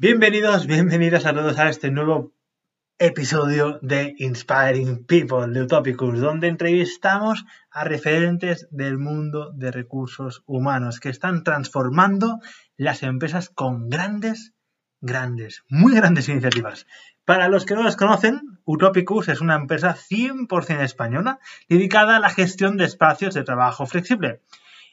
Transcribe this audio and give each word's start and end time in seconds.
Bienvenidos, 0.00 0.68
bienvenidas 0.68 1.26
a 1.26 1.32
todos 1.32 1.58
a 1.58 1.68
este 1.68 1.90
nuevo 1.90 2.32
episodio 3.00 3.80
de 3.82 4.14
Inspiring 4.18 5.04
People 5.04 5.48
de 5.48 5.62
Utopicus, 5.62 6.20
donde 6.20 6.46
entrevistamos 6.46 7.44
a 7.68 7.82
referentes 7.82 8.68
del 8.70 8.96
mundo 8.96 9.50
de 9.56 9.72
recursos 9.72 10.44
humanos 10.46 11.00
que 11.00 11.08
están 11.08 11.42
transformando 11.42 12.38
las 12.76 13.02
empresas 13.02 13.48
con 13.48 13.88
grandes, 13.88 14.54
grandes, 15.00 15.64
muy 15.68 15.96
grandes 15.96 16.28
iniciativas. 16.28 16.86
Para 17.24 17.48
los 17.48 17.66
que 17.66 17.74
no 17.74 17.82
las 17.82 17.96
conocen, 17.96 18.60
Utopicus 18.64 19.26
es 19.26 19.40
una 19.40 19.56
empresa 19.56 19.96
100% 19.96 20.80
española 20.80 21.40
dedicada 21.68 22.14
a 22.14 22.20
la 22.20 22.30
gestión 22.30 22.76
de 22.76 22.84
espacios 22.84 23.34
de 23.34 23.42
trabajo 23.42 23.84
flexible. 23.84 24.42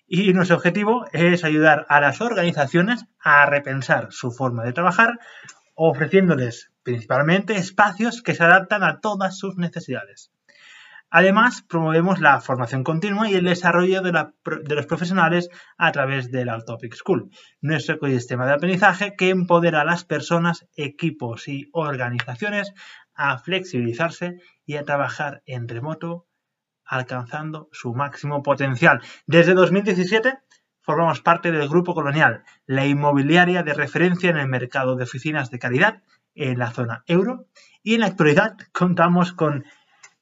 Y 0.08 0.34
nuestro 0.34 0.58
objetivo 0.58 1.06
es 1.14 1.44
ayudar 1.44 1.86
a 1.90 2.00
las 2.00 2.22
organizaciones 2.22 3.06
a 3.20 3.46
repensar 3.48 4.08
su 4.12 4.32
forma 4.32 4.64
de 4.64 4.74
trabajar, 4.74 5.20
ofreciéndoles 5.74 6.72
principalmente 6.84 7.56
espacios 7.56 8.22
que 8.22 8.36
se 8.36 8.44
adaptan 8.44 8.84
a 8.84 9.00
todas 9.00 9.38
sus 9.38 9.58
necesidades. 9.58 10.32
Además, 11.10 11.64
promovemos 11.68 12.20
la 12.20 12.42
formación 12.42 12.84
continua 12.84 13.30
y 13.30 13.36
el 13.36 13.46
desarrollo 13.46 14.02
de, 14.02 14.12
los 14.76 14.86
profesionales 14.86 15.50
a 15.78 15.92
través 15.92 16.32
de 16.32 16.46
la 16.46 16.60
Topic 16.60 16.94
School, 16.94 17.30
nuestro 17.62 17.96
ecosistema 17.96 18.46
de 18.46 18.54
aprendizaje 18.54 19.16
que 19.16 19.30
empodera 19.30 19.82
a 19.82 19.86
las 19.86 20.04
personas, 20.04 20.68
equipos 20.76 21.48
y 21.48 21.70
organizaciones 21.74 22.74
a 23.14 23.38
flexibilizarse 23.38 24.40
y 24.66 24.76
a 24.76 24.84
trabajar 24.84 25.42
en 25.46 25.68
remoto, 25.68 26.26
alcanzando 26.86 27.70
su 27.72 27.94
máximo 27.94 28.44
potencial. 28.44 29.02
Desde 29.26 29.54
2017 29.54 30.40
formamos 30.82 31.22
parte 31.22 31.52
del 31.52 31.68
Grupo 31.68 31.94
Colonial, 31.94 32.44
la 32.66 32.86
inmobiliaria 32.86 33.64
de 33.64 33.74
referencia 33.74 34.30
en 34.30 34.38
el 34.38 34.48
mercado 34.48 34.96
de 34.96 35.04
oficinas 35.04 35.50
de 35.50 35.60
calidad 35.60 36.04
en 36.36 36.60
la 36.60 36.72
zona 36.72 37.04
euro, 37.08 37.48
y 37.82 37.96
en 37.96 38.02
la 38.02 38.08
actualidad 38.08 38.58
contamos 38.72 39.32
con 39.34 39.66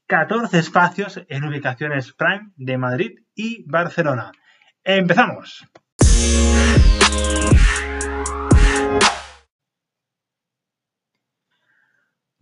14 0.08 0.60
espacios 0.60 1.22
en 1.28 1.44
ubicaciones 1.44 2.14
prime 2.14 2.52
de 2.56 2.78
Madrid 2.78 3.20
y 3.36 3.64
Barcelona. 3.70 4.32
¡Empezamos! 4.84 5.66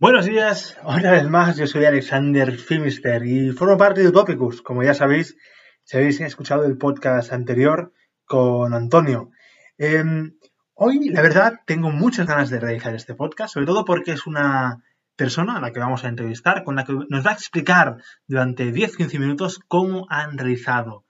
Buenos 0.02 0.26
días, 0.26 0.76
una 0.82 1.12
vez 1.12 1.30
más, 1.30 1.56
yo 1.56 1.68
soy 1.68 1.84
Alexander 1.84 2.50
Fimister 2.58 3.24
y 3.24 3.52
formo 3.52 3.78
parte 3.78 4.00
de 4.00 4.08
Utopicus. 4.08 4.60
Como 4.60 4.82
ya 4.82 4.94
sabéis, 4.94 5.36
si 5.84 5.96
habéis 5.96 6.20
escuchado 6.20 6.64
el 6.64 6.76
podcast 6.76 7.32
anterior 7.32 7.92
con 8.24 8.74
Antonio. 8.74 9.30
Em, 9.78 10.32
hoy, 10.74 11.08
la 11.10 11.22
verdad, 11.22 11.60
tengo 11.66 11.92
muchas 11.92 12.26
ganas 12.26 12.50
de 12.50 12.58
realizar 12.58 12.96
este 12.96 13.14
podcast, 13.14 13.54
sobre 13.54 13.66
todo 13.66 13.84
porque 13.84 14.10
es 14.10 14.26
una 14.26 14.82
persona 15.14 15.58
a 15.58 15.60
la 15.60 15.70
que 15.70 15.78
vamos 15.78 16.02
a 16.02 16.08
entrevistar, 16.08 16.64
con 16.64 16.74
la 16.74 16.84
que 16.84 16.94
nos 17.08 17.24
va 17.24 17.30
a 17.30 17.34
explicar 17.34 17.98
durante 18.26 18.72
10-15 18.72 19.20
minutos 19.20 19.60
cómo 19.68 20.06
han 20.10 20.36
realizado 20.36 21.04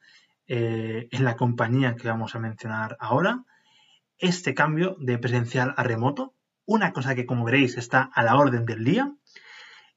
eh, 0.47 1.09
en 1.11 1.25
la 1.25 1.37
compañía 1.37 1.97
que 1.97 2.09
vamos 2.09 2.35
a 2.35 2.41
mencionar 2.41 2.99
ahora 3.01 3.43
este 4.19 4.53
cambio 4.53 4.97
de 5.01 5.17
presencial 5.17 5.73
a 5.79 5.83
remoto, 5.83 6.35
una 6.67 6.93
cosa 6.93 7.15
que 7.15 7.27
como 7.27 7.45
veréis 7.45 7.77
está 7.77 8.11
a 8.13 8.23
la 8.23 8.37
orden 8.37 8.65
del 8.65 8.85
día 8.85 9.13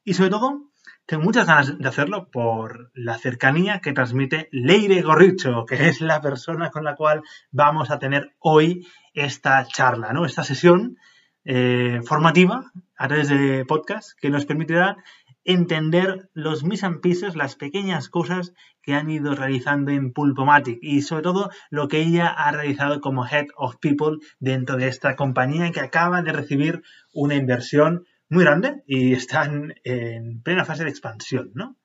y 0.03 0.13
sobre 0.13 0.29
todo 0.29 0.71
tengo 1.05 1.23
muchas 1.23 1.45
ganas 1.45 1.77
de 1.77 1.87
hacerlo 1.87 2.29
por 2.31 2.91
la 2.95 3.17
cercanía 3.19 3.79
que 3.79 3.93
transmite 3.93 4.49
Leire 4.51 5.01
Gorricho, 5.03 5.65
que 5.65 5.87
es 5.87 6.01
la 6.01 6.19
persona 6.19 6.71
con 6.71 6.83
la 6.83 6.95
cual 6.95 7.21
vamos 7.51 7.91
a 7.91 7.99
tener 7.99 8.33
hoy 8.39 8.87
esta 9.13 9.65
charla, 9.67 10.13
¿no? 10.13 10.25
Esta 10.25 10.43
sesión 10.43 10.97
eh, 11.43 12.01
formativa 12.03 12.71
a 12.97 13.07
través 13.07 13.29
de 13.29 13.65
podcast 13.65 14.19
que 14.19 14.31
nos 14.31 14.47
permitirá 14.47 14.97
entender 15.45 16.29
los 16.33 16.63
mis 16.63 16.83
and 16.83 17.01
pieces, 17.01 17.35
las 17.35 17.55
pequeñas 17.55 18.09
cosas 18.09 18.53
que 18.81 18.95
han 18.95 19.09
ido 19.09 19.35
realizando 19.35 19.91
en 19.91 20.11
Pulpomatic 20.11 20.79
y 20.81 21.01
sobre 21.01 21.23
todo 21.23 21.49
lo 21.69 21.87
que 21.87 22.01
ella 22.01 22.27
ha 22.27 22.51
realizado 22.51 22.99
como 22.99 23.25
Head 23.25 23.47
of 23.55 23.77
People 23.79 24.17
dentro 24.39 24.75
de 24.75 24.87
esta 24.87 25.15
compañía 25.15 25.71
que 25.71 25.79
acaba 25.79 26.23
de 26.23 26.33
recibir 26.33 26.81
una 27.13 27.35
inversión 27.35 28.05
muy 28.27 28.43
grande 28.43 28.83
y 28.87 29.13
están 29.13 29.75
en 29.83 30.41
plena 30.41 30.65
fase 30.65 30.83
de 30.83 30.89
expansión, 30.89 31.51
¿no? 31.53 31.77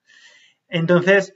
Entonces, 0.68 1.34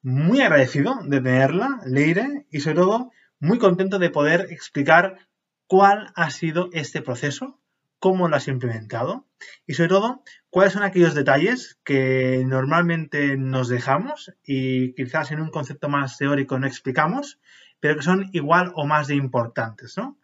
muy 0.00 0.40
agradecido 0.40 0.94
de 1.04 1.20
tenerla, 1.20 1.80
Leire, 1.86 2.46
y 2.50 2.60
sobre 2.60 2.76
todo 2.76 3.10
muy 3.40 3.58
contento 3.58 3.98
de 3.98 4.10
poder 4.10 4.46
explicar 4.50 5.18
cuál 5.66 6.12
ha 6.14 6.30
sido 6.30 6.70
este 6.72 7.02
proceso, 7.02 7.57
cómo 7.98 8.28
lo 8.28 8.36
has 8.36 8.48
implementado 8.48 9.26
y 9.66 9.74
sobre 9.74 9.88
todo 9.88 10.22
cuáles 10.50 10.72
son 10.72 10.82
aquellos 10.82 11.14
detalles 11.14 11.78
que 11.84 12.42
normalmente 12.46 13.36
nos 13.36 13.68
dejamos 13.68 14.32
y 14.44 14.94
quizás 14.94 15.30
en 15.30 15.40
un 15.40 15.50
concepto 15.50 15.88
más 15.88 16.18
teórico 16.18 16.58
no 16.58 16.66
explicamos, 16.66 17.40
pero 17.80 17.96
que 17.96 18.02
son 18.02 18.28
igual 18.32 18.72
o 18.74 18.86
más 18.86 19.08
de 19.08 19.14
importantes, 19.14 19.96
¿no? 19.96 20.18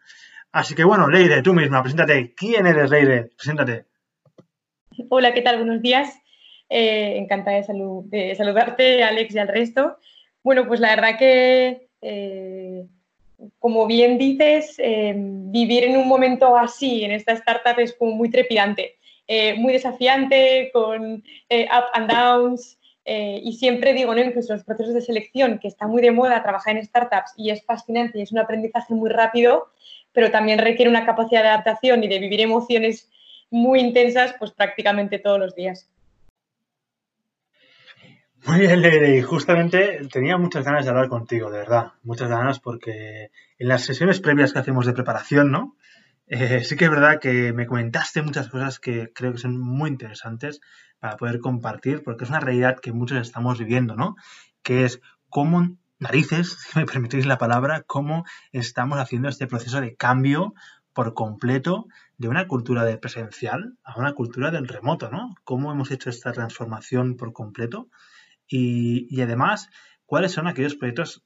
Así 0.51 0.73
que 0.73 0.85
bueno, 0.85 1.09
Leire, 1.09 1.41
tú 1.41 1.53
misma, 1.53 1.81
preséntate. 1.81 2.33
¿Quién 2.33 2.65
eres, 2.65 2.89
Leire? 2.89 3.29
Preséntate. 3.35 3.85
Hola, 5.09 5.33
¿qué 5.33 5.41
tal? 5.41 5.57
Buenos 5.57 5.81
días. 5.81 6.17
Eh, 6.69 7.17
encantada 7.17 7.57
de, 7.57 8.35
saludarte, 8.35 9.03
Alex, 9.03 9.35
y 9.35 9.39
al 9.39 9.49
resto. 9.49 9.97
Bueno, 10.43 10.65
pues 10.67 10.79
la 10.79 10.95
verdad 10.95 11.19
que 11.19 11.89
eh, 12.01 12.85
como 13.59 13.87
bien 13.87 14.17
dices, 14.17 14.75
eh, 14.77 15.13
vivir 15.15 15.83
en 15.83 15.97
un 15.97 16.07
momento 16.07 16.57
así, 16.57 17.03
en 17.03 17.11
esta 17.11 17.33
startup, 17.33 17.79
es 17.79 17.93
como 17.93 18.11
muy 18.11 18.29
trepidante, 18.29 18.97
eh, 19.27 19.55
muy 19.55 19.73
desafiante, 19.73 20.69
con 20.73 21.23
eh, 21.49 21.67
up 21.71 21.85
and 21.93 22.11
downs. 22.11 22.77
y 23.07 23.53
siempre 23.53 23.93
digo, 23.93 24.15
¿no? 24.15 24.21
incluso 24.21 24.53
los 24.53 24.63
procesos 24.63 24.95
de 24.95 25.01
selección, 25.01 25.59
que 25.59 25.67
está 25.67 25.85
muy 25.85 26.01
de 26.01 26.09
moda 26.09 26.41
trabajar 26.41 26.75
en 26.75 26.83
startups 26.83 27.33
y 27.37 27.51
es 27.51 27.63
fascinante 27.63 28.17
y 28.17 28.23
es 28.23 28.31
un 28.31 28.39
aprendizaje 28.39 28.95
muy 28.95 29.11
rápido, 29.11 29.67
pero 30.11 30.31
también 30.31 30.57
requiere 30.57 30.89
una 30.89 31.05
capacidad 31.05 31.43
de 31.43 31.49
adaptación 31.49 32.03
y 32.03 32.07
de 32.07 32.17
vivir 32.17 32.41
emociones 32.41 33.11
muy 33.51 33.79
intensas, 33.79 34.33
pues 34.39 34.51
prácticamente 34.51 35.19
todos 35.19 35.39
los 35.39 35.53
días. 35.53 35.87
Muy 38.47 38.59
bien, 38.59 38.81
Leire. 38.81 39.17
Y 39.17 39.21
justamente 39.23 40.07
tenía 40.11 40.37
muchas 40.37 40.63
ganas 40.63 40.85
de 40.85 40.91
hablar 40.91 41.09
contigo, 41.09 41.49
de 41.49 41.59
verdad. 41.59 41.93
Muchas 42.03 42.29
ganas 42.29 42.59
porque 42.59 43.31
en 43.57 43.67
las 43.67 43.83
sesiones 43.83 44.19
previas 44.19 44.53
que 44.53 44.59
hacemos 44.59 44.85
de 44.85 44.93
preparación, 44.93 45.49
¿no? 45.49 45.75
Eh, 46.27 46.63
sí 46.63 46.75
que 46.75 46.85
es 46.85 46.91
verdad 46.91 47.19
que 47.19 47.53
me 47.53 47.65
comentaste 47.65 48.21
muchas 48.21 48.49
cosas 48.49 48.79
que 48.79 49.11
creo 49.13 49.31
que 49.31 49.39
son 49.39 49.59
muy 49.59 49.89
interesantes 49.89 50.61
para 50.99 51.17
poder 51.17 51.39
compartir, 51.39 52.03
porque 52.03 52.23
es 52.23 52.29
una 52.29 52.39
realidad 52.39 52.79
que 52.79 52.91
muchos 52.91 53.17
estamos 53.19 53.57
viviendo, 53.57 53.95
¿no? 53.95 54.15
Que 54.61 54.85
es 54.85 55.01
cómo 55.29 55.75
narices, 55.97 56.51
si 56.71 56.77
me 56.79 56.85
permitís 56.85 57.25
la 57.25 57.39
palabra, 57.39 57.81
cómo 57.87 58.25
estamos 58.51 58.99
haciendo 58.99 59.27
este 59.27 59.47
proceso 59.47 59.81
de 59.81 59.95
cambio 59.95 60.53
por 60.93 61.15
completo 61.15 61.87
de 62.17 62.27
una 62.27 62.47
cultura 62.47 62.85
de 62.85 62.97
presencial 62.97 63.75
a 63.83 63.99
una 63.99 64.13
cultura 64.13 64.51
del 64.51 64.67
remoto, 64.67 65.09
¿no? 65.09 65.33
Cómo 65.43 65.71
hemos 65.71 65.89
hecho 65.89 66.11
esta 66.11 66.31
transformación 66.31 67.17
por 67.17 67.33
completo 67.33 67.89
y, 68.47 69.21
además, 69.21 69.69
¿cuáles 70.05 70.31
son 70.31 70.47
aquellos 70.47 70.75
proyectos 70.75 71.23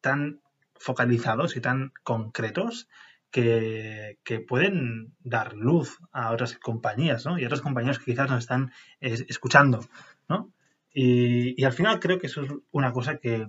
tan 0.00 0.40
focalizados 0.74 1.56
y 1.56 1.60
tan 1.60 1.92
concretos 2.02 2.88
que, 3.30 4.18
pueden 4.48 5.14
dar 5.20 5.54
luz 5.54 5.98
a 6.12 6.32
otras 6.32 6.56
compañías, 6.58 7.26
¿no? 7.26 7.38
Y 7.38 7.44
a 7.44 7.46
otras 7.46 7.60
compañías 7.60 7.98
que 7.98 8.06
quizás 8.06 8.30
nos 8.30 8.38
están 8.38 8.72
escuchando, 9.00 9.86
¿no? 10.28 10.52
Y, 10.92 11.62
al 11.64 11.72
final 11.72 12.00
creo 12.00 12.18
que 12.18 12.28
eso 12.28 12.42
es 12.42 12.50
una 12.70 12.92
cosa 12.92 13.18
que, 13.18 13.48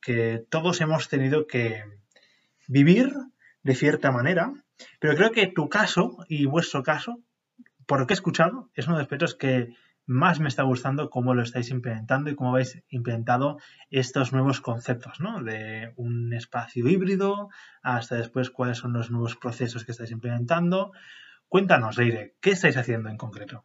que 0.00 0.44
todos 0.48 0.80
hemos 0.80 1.08
tenido 1.08 1.46
que 1.46 1.82
vivir 2.68 3.12
de 3.62 3.74
cierta 3.74 4.12
manera, 4.12 4.52
pero 5.00 5.16
creo 5.16 5.32
que 5.32 5.46
tu 5.46 5.68
caso 5.68 6.18
y 6.28 6.46
vuestro 6.46 6.82
caso, 6.82 7.18
por 7.86 8.00
lo 8.00 8.06
que 8.06 8.14
he 8.14 8.16
escuchado, 8.16 8.70
es 8.74 8.86
uno 8.86 8.96
de 8.96 9.02
los 9.02 9.08
proyectos 9.08 9.34
que, 9.34 9.74
más 10.06 10.40
me 10.40 10.48
está 10.48 10.62
gustando 10.62 11.08
cómo 11.10 11.34
lo 11.34 11.42
estáis 11.42 11.70
implementando 11.70 12.30
y 12.30 12.34
cómo 12.34 12.50
habéis 12.50 12.82
implementado 12.88 13.58
estos 13.90 14.32
nuevos 14.32 14.60
conceptos, 14.60 15.20
¿no? 15.20 15.42
De 15.42 15.92
un 15.96 16.32
espacio 16.34 16.88
híbrido 16.88 17.48
hasta 17.82 18.16
después 18.16 18.50
cuáles 18.50 18.78
son 18.78 18.92
los 18.92 19.10
nuevos 19.10 19.36
procesos 19.36 19.84
que 19.84 19.92
estáis 19.92 20.10
implementando. 20.10 20.92
Cuéntanos, 21.48 21.96
Leire, 21.96 22.34
¿qué 22.40 22.50
estáis 22.50 22.76
haciendo 22.76 23.08
en 23.08 23.16
concreto? 23.16 23.64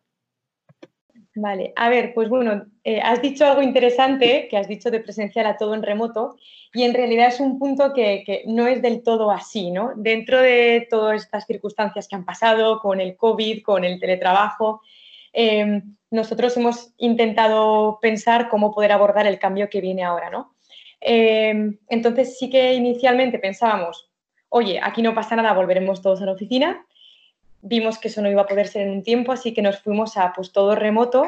Vale, 1.35 1.73
a 1.75 1.89
ver, 1.89 2.13
pues 2.13 2.27
bueno, 2.27 2.65
eh, 2.83 2.99
has 3.01 3.21
dicho 3.21 3.45
algo 3.45 3.61
interesante, 3.61 4.47
que 4.49 4.57
has 4.57 4.67
dicho 4.67 4.89
de 4.91 4.99
presencial 4.99 5.45
a 5.45 5.57
todo 5.57 5.73
en 5.73 5.83
remoto, 5.83 6.37
y 6.73 6.83
en 6.83 6.93
realidad 6.93 7.27
es 7.27 7.39
un 7.39 7.59
punto 7.59 7.93
que, 7.93 8.43
no 8.47 8.67
es 8.67 8.81
del 8.81 9.03
todo 9.03 9.31
así, 9.31 9.71
¿no? 9.71 9.93
Dentro 9.95 10.41
de 10.41 10.87
todas 10.89 11.23
estas 11.23 11.45
circunstancias 11.45 12.07
que 12.07 12.15
han 12.15 12.25
pasado 12.25 12.79
con 12.79 12.99
el 12.99 13.15
COVID, 13.15 13.61
con 13.63 13.83
el 13.83 13.99
teletrabajo, 13.99 14.81
eh, 15.31 15.81
nosotros 16.11 16.55
hemos 16.57 16.93
intentado 16.97 17.99
pensar 18.01 18.49
cómo 18.49 18.73
poder 18.73 18.91
abordar 18.91 19.27
el 19.27 19.39
cambio 19.39 19.69
que 19.69 19.81
viene 19.81 20.03
ahora, 20.03 20.29
¿no? 20.29 20.53
Eh, 21.01 21.77
entonces 21.87 22.37
sí 22.37 22.49
que 22.49 22.73
inicialmente 22.73 23.39
pensábamos, 23.39 24.09
oye, 24.49 24.79
aquí 24.81 25.01
no 25.01 25.13
pasa 25.13 25.35
nada, 25.35 25.53
volveremos 25.53 26.01
todos 26.01 26.21
a 26.21 26.25
la 26.25 26.33
oficina, 26.33 26.85
vimos 27.61 27.97
que 27.97 28.07
eso 28.07 28.21
no 28.21 28.29
iba 28.29 28.41
a 28.41 28.47
poder 28.47 28.67
ser 28.67 28.87
en 28.87 28.91
un 28.91 29.03
tiempo, 29.03 29.31
así 29.31 29.53
que 29.53 29.61
nos 29.61 29.79
fuimos 29.79 30.17
a 30.17 30.33
pues 30.33 30.51
todo 30.51 30.75
remoto. 30.75 31.25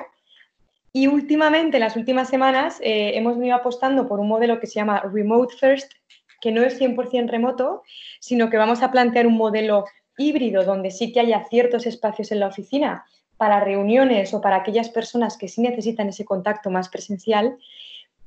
Y 0.94 1.08
últimamente, 1.08 1.78
en 1.78 1.82
las 1.82 1.96
últimas 1.96 2.28
semanas, 2.28 2.80
eh, 2.82 3.12
hemos 3.16 3.38
venido 3.38 3.56
apostando 3.56 4.08
por 4.08 4.20
un 4.20 4.28
modelo 4.28 4.60
que 4.60 4.68
se 4.68 4.76
llama 4.76 5.02
Remote 5.14 5.56
First, 5.56 5.94
que 6.42 6.52
no 6.52 6.64
es 6.64 6.82
100% 6.82 7.30
remoto, 7.30 7.84
sino 8.20 8.50
que 8.50 8.58
vamos 8.58 8.82
a 8.82 8.92
plantear 8.92 9.28
un 9.28 9.38
modelo 9.38 9.86
híbrido 10.18 10.66
donde 10.66 10.92
sí 10.92 11.14
que 11.14 11.22
haya 11.22 11.46
ciertos 11.46 11.86
espacios 11.86 12.32
en 12.32 12.42
la 12.42 12.48
oficina 12.48 13.06
para 13.42 13.60
reuniones 13.60 14.36
o 14.36 14.40
para 14.40 14.58
aquellas 14.58 14.90
personas 14.90 15.36
que 15.36 15.48
sí 15.48 15.62
necesitan 15.64 16.10
ese 16.10 16.26
contacto 16.26 16.70
más 16.70 16.90
presencial, 16.90 17.58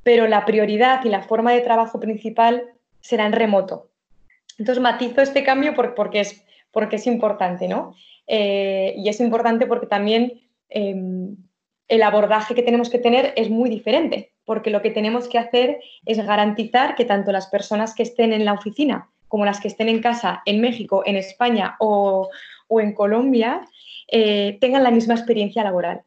pero 0.03 0.27
la 0.27 0.45
prioridad 0.45 1.05
y 1.05 1.09
la 1.09 1.23
forma 1.23 1.53
de 1.53 1.61
trabajo 1.61 2.01
principal 2.01 2.65
será 3.01 3.25
en 3.25 3.33
remoto. 3.33 3.91
Entonces 4.59 4.83
matizo 4.83 5.23
este 5.23 5.45
cambio 5.45 5.77
porque 5.77 6.19
es, 6.19 6.45
porque 6.73 6.97
es 6.97 7.07
importante, 7.07 7.69
¿no? 7.69 7.95
Eh, 8.27 8.95
y 8.97 9.09
es 9.09 9.21
importante 9.21 9.67
porque 9.67 9.87
también 9.87 10.41
em, 10.69 11.37
el 11.87 12.03
abordaje 12.03 12.57
que 12.57 12.65
tenemos 12.65 12.91
que 12.91 12.99
tener 12.99 13.35
es 13.37 13.51
muy 13.51 13.71
diferente, 13.71 14.33
porque 14.45 14.71
lo 14.71 14.83
que 14.83 14.91
tenemos 14.91 15.29
que 15.29 15.39
hacer 15.39 15.79
es 16.07 16.19
garantizar 16.27 16.97
que 16.97 17.05
tanto 17.05 17.31
las 17.31 17.47
personas 17.47 17.95
que 17.95 18.03
estén 18.03 18.33
en 18.33 18.45
la 18.45 18.55
oficina 18.55 19.09
como 19.29 19.45
las 19.45 19.61
que 19.61 19.69
estén 19.69 19.89
en 19.89 20.01
casa 20.01 20.43
en 20.45 20.61
México, 20.61 21.05
en 21.07 21.15
España 21.15 21.77
o, 21.79 22.31
en 22.71 22.95
Colombia, 22.95 23.63
eh, 24.09 24.59
tengan 24.61 24.83
la 24.83 24.91
misma 24.91 25.15
experiencia 25.15 25.65
laboral. 25.65 26.03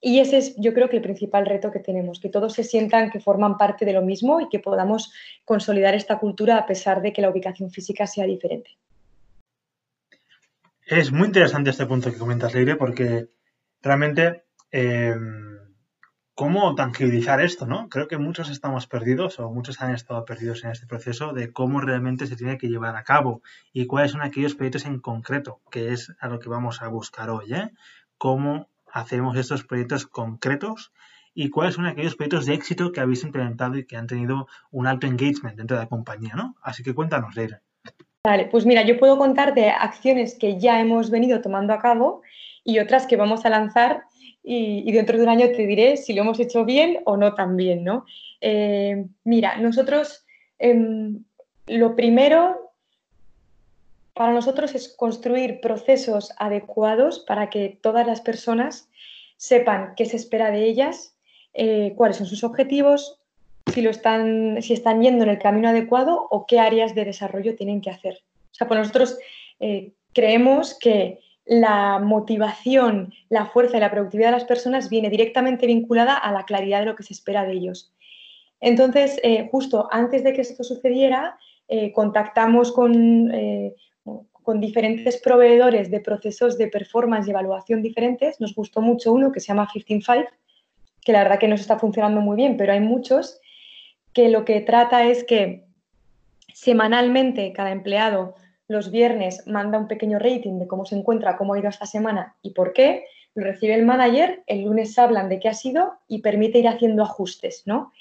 Y 0.00 0.18
ese 0.18 0.38
es, 0.38 0.56
yo 0.56 0.74
creo 0.74 0.88
que 0.88 0.96
el 0.96 1.02
principal 1.02 1.46
reto 1.46 1.70
que 1.70 1.78
tenemos, 1.78 2.18
que 2.18 2.28
todos 2.28 2.54
se 2.54 2.64
sientan 2.64 3.10
que 3.10 3.20
forman 3.20 3.56
parte 3.56 3.84
de 3.84 3.92
lo 3.92 4.02
mismo 4.02 4.40
y 4.40 4.48
que 4.48 4.58
podamos 4.58 5.12
consolidar 5.44 5.94
esta 5.94 6.18
cultura 6.18 6.58
a 6.58 6.66
pesar 6.66 7.02
de 7.02 7.12
que 7.12 7.22
la 7.22 7.30
ubicación 7.30 7.70
física 7.70 8.06
sea 8.08 8.26
diferente. 8.26 8.70
Es 10.84 11.12
muy 11.12 11.26
interesante 11.26 11.70
este 11.70 11.86
punto 11.86 12.10
que 12.10 12.18
comentas, 12.18 12.52
Leire, 12.52 12.74
porque 12.74 13.28
realmente 13.80 14.42
em, 14.72 15.51
cómo 16.42 16.74
tangibilizar 16.74 17.40
esto, 17.40 17.66
¿no? 17.66 17.88
Creo 17.88 18.08
que 18.08 18.18
muchos 18.18 18.50
estamos 18.50 18.88
perdidos 18.88 19.38
o 19.38 19.48
muchos 19.52 19.80
han 19.80 19.94
estado 19.94 20.24
perdidos 20.24 20.64
en 20.64 20.72
este 20.72 20.88
proceso 20.88 21.32
de 21.32 21.52
cómo 21.52 21.80
realmente 21.80 22.26
se 22.26 22.34
tiene 22.34 22.58
que 22.58 22.66
llevar 22.66 22.96
a 22.96 23.04
cabo 23.04 23.42
y 23.72 23.86
cuáles 23.86 24.10
son 24.10 24.22
aquellos 24.22 24.56
proyectos 24.56 24.84
en 24.84 24.98
concreto, 24.98 25.60
que 25.70 25.92
es 25.92 26.12
a 26.18 26.26
lo 26.26 26.40
que 26.40 26.48
vamos 26.48 26.82
a 26.82 26.88
buscar 26.88 27.30
hoy, 27.30 27.54
¿eh? 27.54 27.70
Cómo 28.18 28.66
hacemos 28.92 29.36
estos 29.36 29.62
proyectos 29.62 30.08
concretos 30.08 30.92
y 31.32 31.48
cuáles 31.48 31.76
son 31.76 31.86
aquellos 31.86 32.16
proyectos 32.16 32.46
de 32.46 32.54
éxito 32.54 32.90
que 32.90 33.00
habéis 33.00 33.22
implementado 33.22 33.78
y 33.78 33.86
que 33.86 33.96
han 33.96 34.08
tenido 34.08 34.48
un 34.72 34.88
alto 34.88 35.06
engagement 35.06 35.56
dentro 35.56 35.76
de 35.76 35.84
la 35.84 35.88
compañía, 35.88 36.34
¿no? 36.34 36.56
Así 36.60 36.82
que 36.82 36.92
cuéntanos, 36.92 37.36
Leire. 37.36 37.60
Vale, 38.24 38.46
pues 38.46 38.66
mira, 38.66 38.82
yo 38.82 38.98
puedo 38.98 39.16
contarte 39.16 39.70
acciones 39.70 40.36
que 40.36 40.58
ya 40.58 40.80
hemos 40.80 41.08
venido 41.08 41.40
tomando 41.40 41.72
a 41.72 41.78
cabo 41.78 42.22
y 42.64 42.80
otras 42.80 43.06
que 43.06 43.16
vamos 43.16 43.44
a 43.44 43.48
lanzar 43.50 44.06
y, 44.44 44.90
dentro 44.90 45.16
de 45.16 45.24
un 45.24 45.28
año 45.28 45.46
te 45.50 45.66
diré 45.66 45.96
si 45.96 46.12
lo 46.12 46.22
hemos 46.22 46.40
hecho 46.40 46.64
bien 46.64 47.00
o 47.04 47.16
no 47.16 47.34
tan 47.34 47.56
bien, 47.56 47.84
¿no? 47.84 48.04
Eh, 48.40 49.04
mira, 49.24 49.56
nosotros 49.58 50.24
em, 50.58 51.22
lo 51.66 51.94
primero 51.94 52.72
para 54.14 54.32
nosotros 54.32 54.74
es 54.74 54.94
construir 54.94 55.60
procesos 55.60 56.32
adecuados 56.38 57.20
para 57.20 57.50
que 57.50 57.78
todas 57.80 58.06
las 58.06 58.20
personas 58.20 58.88
sepan 59.36 59.94
qué 59.96 60.04
se 60.04 60.16
espera 60.16 60.50
de 60.50 60.64
ellas, 60.64 61.16
eh, 61.54 61.94
cuáles 61.96 62.16
son 62.16 62.26
sus 62.26 62.44
objetivos, 62.44 63.20
si, 63.72 63.80
lo 63.80 63.90
están, 63.90 64.60
si 64.60 64.74
están 64.74 65.02
yendo 65.02 65.24
en 65.24 65.30
el 65.30 65.38
camino 65.38 65.68
adecuado 65.68 66.26
o 66.30 66.46
qué 66.46 66.58
áreas 66.58 66.94
de 66.94 67.04
desarrollo 67.04 67.56
tienen 67.56 67.80
que 67.80 67.90
hacer. 67.90 68.18
O 68.50 68.54
sea, 68.54 68.68
pues 68.68 68.78
nosotros 68.78 69.18
eh, 69.60 69.92
creemos 70.12 70.78
que 70.78 71.20
la 71.44 71.98
motivación, 71.98 73.12
la 73.28 73.46
fuerza 73.46 73.76
y 73.76 73.80
la 73.80 73.90
productividad 73.90 74.28
de 74.28 74.38
las 74.38 74.44
personas 74.44 74.88
viene 74.88 75.10
directamente 75.10 75.66
vinculada 75.66 76.14
a 76.14 76.32
la 76.32 76.44
claridad 76.44 76.80
de 76.80 76.86
lo 76.86 76.96
que 76.96 77.02
se 77.02 77.12
espera 77.12 77.44
de 77.44 77.54
ellos. 77.54 77.92
Entonces, 78.60 79.18
eh, 79.24 79.48
justo 79.50 79.88
antes 79.90 80.22
de 80.22 80.32
que 80.32 80.40
esto 80.40 80.62
sucediera, 80.62 81.36
eh, 81.66 81.92
contactamos 81.92 82.70
con, 82.70 83.32
eh, 83.32 83.74
con, 84.44 84.60
diferentes 84.60 85.20
proveedores 85.20 85.90
de 85.90 86.00
procesos 86.00 86.58
de 86.58 86.68
performance 86.68 87.26
y 87.26 87.30
evaluación 87.30 87.82
diferentes. 87.82 88.40
Nos 88.40 88.54
gustó 88.54 88.80
mucho 88.80 89.12
uno 89.12 89.32
que 89.32 89.40
se 89.40 89.48
llama 89.48 89.68
155, 89.72 90.30
que 91.04 91.12
la 91.12 91.24
verdad 91.24 91.40
que 91.40 91.48
nos 91.48 91.60
está 91.60 91.78
funcionando 91.78 92.20
muy 92.20 92.36
bien, 92.36 92.56
pero 92.56 92.72
hay 92.72 92.80
muchos 92.80 93.40
que 94.12 94.28
lo 94.28 94.44
que 94.44 94.60
trata 94.60 95.04
es 95.04 95.24
que 95.24 95.64
semanalmente 96.54 97.52
cada 97.52 97.72
empleado 97.72 98.36
los 98.72 98.90
viernes 98.90 99.46
manda 99.46 99.78
un 99.78 99.86
pequeño 99.86 100.18
rating 100.18 100.58
de 100.58 100.66
cómo 100.66 100.84
se 100.84 100.96
encuentra, 100.96 101.36
cómo 101.36 101.54
ha 101.54 101.58
ido 101.58 101.68
esta 101.68 101.86
semana 101.86 102.36
y 102.42 102.50
por 102.50 102.72
qué, 102.72 103.04
lo 103.34 103.44
recibe 103.44 103.74
el 103.74 103.86
manager, 103.86 104.42
el 104.46 104.64
lunes 104.64 104.98
hablan 104.98 105.28
de 105.28 105.38
qué 105.38 105.48
ha 105.48 105.54
sido 105.54 105.94
y 106.08 106.20
permite 106.20 106.58
ir 106.58 106.68
haciendo 106.68 107.02
ajustes, 107.02 107.62
¿no? 107.66 107.92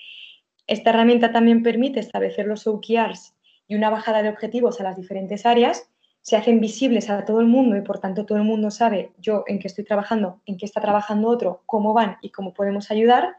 Esta 0.68 0.90
herramienta 0.90 1.32
también 1.32 1.64
permite 1.64 2.00
establecer 2.00 2.48
los 2.48 2.68
OKRs 2.68 3.34
y 3.68 3.76
una 3.76 3.90
bajada 3.90 4.24
de 4.24 4.30
objetivos 4.30 4.82
a 4.82 4.84
las 4.84 4.98
diferentes 4.98 5.46
áreas, 5.46 5.90
se 6.22 6.36
hacen 6.36 6.60
visibles 6.60 7.10
a 7.10 7.26
todo 7.26 7.42
el 7.42 7.48
mundo 7.48 7.76
y 7.76 7.82
por 7.82 8.00
tanto 8.00 8.26
todo 8.26 8.38
el 8.38 8.44
mundo 8.44 8.70
sabe 8.72 9.12
yo 9.20 9.44
en 9.48 9.60
qué 9.60 9.68
estoy 9.68 9.84
trabajando, 9.84 10.42
en 10.46 10.58
qué 10.58 10.66
está 10.66 10.80
trabajando 10.80 11.30
otro, 11.30 11.64
cómo 11.66 11.94
van 11.94 12.18
y 12.22 12.30
cómo 12.30 12.54
podemos 12.54 12.92
ayudar. 12.92 13.36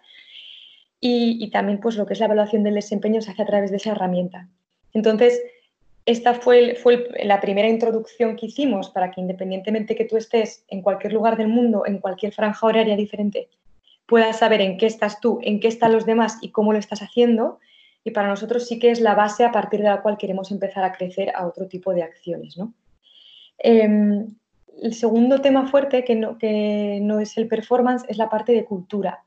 Y, 1.04 1.50
también 1.50 1.80
pues 1.80 1.96
lo 1.96 2.06
que 2.06 2.12
es 2.12 2.20
la 2.20 2.26
evaluación 2.26 2.62
del 2.62 2.74
desempeño 2.74 3.20
se 3.20 3.32
hace 3.32 3.42
a 3.42 3.46
través 3.46 3.70
de 3.70 3.78
esa 3.78 3.90
herramienta. 3.90 4.48
Entonces, 4.92 5.42
esta 6.04 6.34
fue, 6.34 6.76
la 7.22 7.40
primera 7.40 7.68
introducción 7.68 8.34
que 8.36 8.46
hicimos 8.46 8.90
para 8.90 9.10
que 9.10 9.20
independientemente 9.20 9.94
que 9.94 10.04
tú 10.04 10.16
estés 10.16 10.64
en 10.68 10.82
cualquier 10.82 11.12
lugar 11.12 11.36
del 11.36 11.46
mundo, 11.48 11.84
en 11.86 11.98
cualquier 11.98 12.32
franja 12.32 12.66
horaria 12.66 12.96
diferente, 12.96 13.48
puedas 14.06 14.40
saber 14.40 14.60
en 14.60 14.78
qué 14.78 14.86
estás 14.86 15.20
tú, 15.20 15.38
en 15.42 15.60
qué 15.60 15.68
están 15.68 15.92
los 15.92 16.04
demás 16.04 16.38
y 16.40 16.50
cómo 16.50 16.72
lo 16.72 16.78
estás 16.80 17.02
haciendo. 17.02 17.60
Y 18.02 18.10
para 18.10 18.26
nosotros 18.26 18.66
sí 18.66 18.80
que 18.80 18.90
es 18.90 19.00
la 19.00 19.14
base 19.14 19.44
a 19.44 19.52
partir 19.52 19.80
de 19.80 19.88
la 19.88 20.02
cual 20.02 20.18
queremos 20.18 20.50
empezar 20.50 20.82
a 20.82 20.90
crecer 20.90 21.30
a 21.36 21.46
otro 21.46 21.68
tipo 21.68 21.94
de 21.94 22.02
acciones. 22.02 22.56
Em, 23.58 24.34
el 24.82 24.94
segundo 24.94 25.40
tema 25.40 25.68
fuerte, 25.68 26.02
que 26.02 26.16
no, 26.16 26.36
que 26.36 26.98
no, 27.00 27.20
es 27.20 27.36
el 27.38 27.46
performance, 27.46 28.04
es 28.08 28.16
la 28.16 28.28
parte 28.28 28.50
de 28.52 28.64
cultura. 28.64 29.22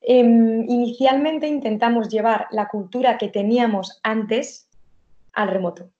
Em, 0.00 0.68
inicialmente 0.68 1.46
intentamos 1.46 2.08
llevar 2.08 2.48
la 2.50 2.66
cultura 2.66 3.16
que 3.16 3.28
teníamos 3.28 4.00
antes 4.02 4.68
al 5.32 5.48
remoto 5.48 5.90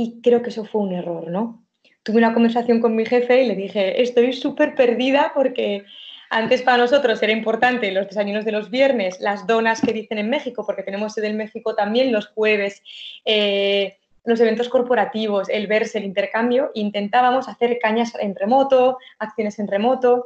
y 0.00 0.22
creo 0.22 0.40
que 0.40 0.48
eso 0.48 0.64
fue 0.64 0.80
un 0.80 0.94
error, 0.94 1.28
¿no? 1.28 1.62
Tuve 2.02 2.16
una 2.16 2.32
conversación 2.32 2.80
con 2.80 2.96
mi 2.96 3.04
jefe 3.04 3.42
y 3.42 3.46
le 3.46 3.54
dije, 3.54 4.00
estoy 4.00 4.32
súper 4.32 4.74
perdida 4.74 5.32
porque 5.34 5.84
antes 6.30 6.62
para 6.62 6.78
nosotros 6.78 7.22
era 7.22 7.32
importante 7.32 7.92
los 7.92 8.06
desayunos 8.06 8.46
de 8.46 8.52
los 8.52 8.70
viernes, 8.70 9.20
las 9.20 9.46
donas 9.46 9.82
que 9.82 9.92
dicen 9.92 10.16
en 10.16 10.30
México, 10.30 10.64
porque 10.64 10.82
tenemos 10.82 11.12
sede 11.12 11.26
en 11.26 11.36
México 11.36 11.74
también 11.74 12.12
los 12.12 12.28
jueves, 12.28 12.82
eh, 13.26 13.98
los 14.24 14.40
eventos 14.40 14.70
corporativos, 14.70 15.50
el 15.50 15.66
verse, 15.66 15.98
el 15.98 16.04
intercambio. 16.04 16.70
Intentábamos 16.74 17.46
hacer 17.46 17.78
cañas 17.78 18.14
en 18.18 18.34
remoto, 18.34 18.96
acciones 19.18 19.58
en 19.58 19.68
remoto. 19.68 20.24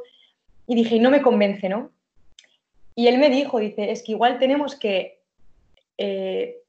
Y 0.67 0.75
dije, 0.75 0.99
no 0.99 1.11
me 1.11 1.21
convence, 1.21 1.67
¿no? 1.67 1.91
Y 2.95 3.07
él 3.07 3.17
me 3.17 3.29
dijo, 3.29 3.59
dice, 3.59 3.91
es 3.91 4.03
que 4.03 4.13
igual 4.13 4.39
tenemos 4.39 4.75
que 4.77 5.19
eh, 5.97 6.61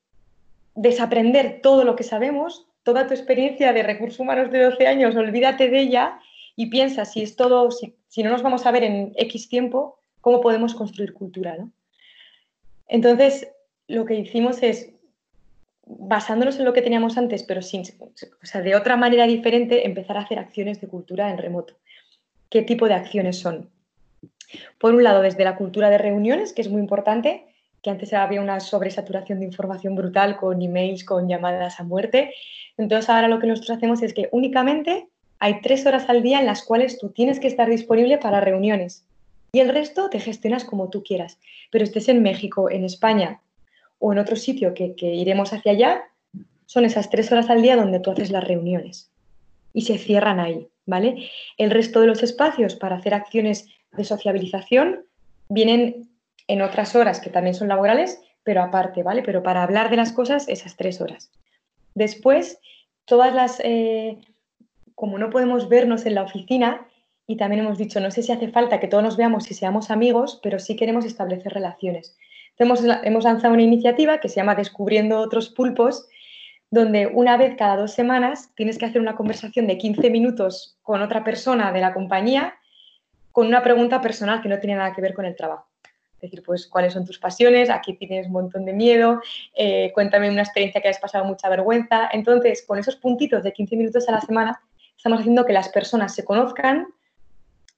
desaprender 0.74 1.60
todo 1.62 1.84
lo 1.84 1.94
que 1.94 2.02
sabemos 2.02 2.66
toda 2.86 3.08
tu 3.08 3.14
experiencia 3.14 3.72
de 3.72 3.82
recursos 3.82 4.20
humanos 4.20 4.52
de 4.52 4.62
12 4.62 4.86
años, 4.86 5.16
olvídate 5.16 5.68
de 5.68 5.80
ella 5.80 6.20
y 6.54 6.66
piensa 6.66 7.04
si 7.04 7.20
es 7.20 7.34
todo, 7.34 7.72
si, 7.72 8.22
no 8.22 8.30
nos 8.30 8.44
vamos 8.44 8.64
a 8.64 8.70
ver 8.70 8.84
en 8.84 9.12
X 9.16 9.48
tiempo, 9.48 9.98
cómo 10.20 10.40
podemos 10.40 10.72
construir 10.72 11.12
cultura. 11.12 11.58
Entonces, 12.86 13.48
lo 13.88 14.04
que 14.04 14.14
hicimos 14.14 14.62
es, 14.62 14.92
basándonos 15.84 16.60
en 16.60 16.64
lo 16.64 16.72
que 16.72 16.80
teníamos 16.80 17.18
antes, 17.18 17.42
pero 17.42 17.60
sin, 17.60 17.82
o 17.82 18.46
sea, 18.46 18.62
de 18.62 18.76
otra 18.76 18.96
manera 18.96 19.26
diferente, 19.26 19.84
empezar 19.84 20.16
a 20.16 20.20
hacer 20.20 20.38
acciones 20.38 20.80
de 20.80 20.86
cultura 20.86 21.28
en 21.28 21.38
remoto. 21.38 21.74
¿Qué 22.50 22.62
tipo 22.62 22.86
de 22.86 22.94
acciones 22.94 23.36
son? 23.36 23.68
Por 24.78 24.94
un 24.94 25.02
lado, 25.02 25.22
desde 25.22 25.42
la 25.42 25.56
cultura 25.56 25.90
de 25.90 25.98
reuniones, 25.98 26.52
que 26.52 26.62
es 26.62 26.70
muy 26.70 26.82
importante, 26.82 27.48
que 27.86 27.90
antes 27.90 28.12
había 28.12 28.40
una 28.40 28.58
sobresaturación 28.58 29.38
de 29.38 29.44
información 29.44 29.94
brutal 29.94 30.36
con 30.36 30.60
emails, 30.60 31.04
con 31.04 31.28
llamadas 31.28 31.78
a 31.78 31.84
muerte, 31.84 32.34
entonces 32.76 33.08
ahora 33.08 33.28
lo 33.28 33.38
que 33.38 33.46
nosotros 33.46 33.76
hacemos 33.76 34.02
es 34.02 34.12
que 34.12 34.28
únicamente 34.32 35.06
hay 35.38 35.60
tres 35.60 35.86
horas 35.86 36.08
al 36.08 36.20
día 36.20 36.40
en 36.40 36.46
las 36.46 36.64
cuales 36.64 36.98
tú 36.98 37.10
tienes 37.10 37.38
que 37.38 37.46
estar 37.46 37.70
disponible 37.70 38.18
para 38.18 38.40
reuniones 38.40 39.06
y 39.52 39.60
el 39.60 39.68
resto 39.68 40.10
te 40.10 40.18
gestionas 40.18 40.64
como 40.64 40.90
tú 40.90 41.04
quieras. 41.04 41.38
Pero 41.70 41.84
estés 41.84 42.08
en 42.08 42.24
México, 42.24 42.68
en 42.68 42.84
España 42.84 43.40
o 44.00 44.12
en 44.12 44.18
otro 44.18 44.34
sitio 44.34 44.74
que, 44.74 44.96
iremos 45.00 45.52
hacia 45.52 45.70
allá, 45.70 46.02
son 46.64 46.86
esas 46.86 47.08
tres 47.08 47.30
horas 47.30 47.50
al 47.50 47.62
día 47.62 47.76
donde 47.76 48.00
tú 48.00 48.10
haces 48.10 48.32
las 48.32 48.42
reuniones 48.42 49.12
y 49.72 49.82
se 49.82 49.96
cierran 49.96 50.40
ahí, 50.40 50.66
¿vale? 50.86 51.30
El 51.56 51.70
resto 51.70 52.00
de 52.00 52.08
los 52.08 52.24
espacios 52.24 52.74
para 52.74 52.96
hacer 52.96 53.14
acciones 53.14 53.68
de 53.92 54.02
sociabilización 54.02 55.04
vienen 55.48 56.15
en 56.48 56.62
otras 56.62 56.94
horas 56.94 57.20
que 57.20 57.30
también 57.30 57.54
son 57.54 57.68
laborales, 57.68 58.20
pero 58.42 58.62
aparte, 58.62 59.02
¿vale? 59.02 59.22
Pero 59.22 59.42
para 59.42 59.62
hablar 59.62 59.90
de 59.90 59.96
las 59.96 60.12
cosas, 60.12 60.48
esas 60.48 60.76
tres 60.76 61.00
horas. 61.00 61.30
Después, 61.94 62.60
todas 63.04 63.34
las, 63.34 63.60
eh, 63.64 64.18
como 64.94 65.18
no 65.18 65.30
podemos 65.30 65.68
vernos 65.68 66.06
en 66.06 66.14
la 66.14 66.22
oficina, 66.22 66.86
y 67.26 67.36
también 67.36 67.64
hemos 67.64 67.78
dicho, 67.78 67.98
no 67.98 68.10
sé 68.10 68.22
si 68.22 68.32
hace 68.32 68.48
falta 68.48 68.78
que 68.78 68.86
todos 68.86 69.02
nos 69.02 69.16
veamos 69.16 69.50
y 69.50 69.54
seamos 69.54 69.90
amigos, 69.90 70.38
pero 70.42 70.60
sí 70.60 70.76
queremos 70.76 71.04
establecer 71.04 71.52
relaciones. 71.52 72.16
Entonces, 72.56 72.98
hemos 73.02 73.24
lanzado 73.24 73.52
una 73.52 73.62
iniciativa 73.62 74.18
que 74.18 74.28
se 74.28 74.36
llama 74.36 74.54
Descubriendo 74.54 75.18
otros 75.18 75.50
pulpos, 75.50 76.06
donde 76.70 77.06
una 77.06 77.36
vez 77.36 77.54
cada 77.56 77.76
dos 77.76 77.92
semanas 77.92 78.50
tienes 78.54 78.78
que 78.78 78.86
hacer 78.86 79.00
una 79.00 79.16
conversación 79.16 79.66
de 79.66 79.78
15 79.78 80.10
minutos 80.10 80.76
con 80.82 81.02
otra 81.02 81.24
persona 81.24 81.72
de 81.72 81.80
la 81.80 81.92
compañía 81.92 82.54
con 83.32 83.46
una 83.46 83.62
pregunta 83.62 84.00
personal 84.00 84.40
que 84.40 84.48
no 84.48 84.58
tiene 84.58 84.76
nada 84.76 84.94
que 84.94 85.02
ver 85.02 85.12
con 85.12 85.26
el 85.26 85.36
trabajo. 85.36 85.66
Decir, 86.26 86.42
pues, 86.44 86.66
¿cuáles 86.66 86.92
son 86.92 87.04
tus 87.04 87.18
pasiones? 87.18 87.70
Aquí 87.70 87.94
tienes 87.94 88.26
un 88.26 88.32
montón 88.32 88.64
de 88.64 88.72
miedo, 88.72 89.20
eh, 89.54 89.90
cuéntame 89.94 90.30
una 90.30 90.42
experiencia 90.42 90.80
que 90.80 90.88
hayas 90.88 91.00
pasado 91.00 91.24
mucha 91.24 91.48
vergüenza. 91.48 92.08
Entonces, 92.12 92.64
con 92.66 92.78
esos 92.78 92.96
puntitos 92.96 93.42
de 93.42 93.52
15 93.52 93.76
minutos 93.76 94.08
a 94.08 94.12
la 94.12 94.20
semana, 94.20 94.60
estamos 94.96 95.20
haciendo 95.20 95.44
que 95.44 95.52
las 95.52 95.68
personas 95.68 96.14
se 96.14 96.24
conozcan 96.24 96.88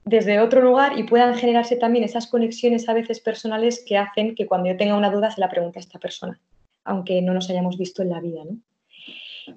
desde 0.04 0.40
otro 0.40 0.62
lugar 0.62 0.98
y 0.98 1.02
puedan 1.04 1.34
generarse 1.34 1.76
también 1.76 2.04
esas 2.04 2.26
conexiones 2.26 2.88
a 2.88 2.94
veces 2.94 3.20
personales 3.20 3.84
que 3.86 3.98
hacen 3.98 4.34
que 4.34 4.46
cuando 4.46 4.68
yo 4.68 4.76
tenga 4.76 4.96
una 4.96 5.10
duda 5.10 5.30
se 5.30 5.40
la 5.40 5.50
pregunte 5.50 5.78
a 5.78 5.82
esta 5.82 5.98
persona, 5.98 6.40
aunque 6.84 7.20
no 7.20 7.34
nos 7.34 7.50
hayamos 7.50 7.76
visto 7.76 8.02
en 8.02 8.10
la 8.10 8.20
vida. 8.20 8.42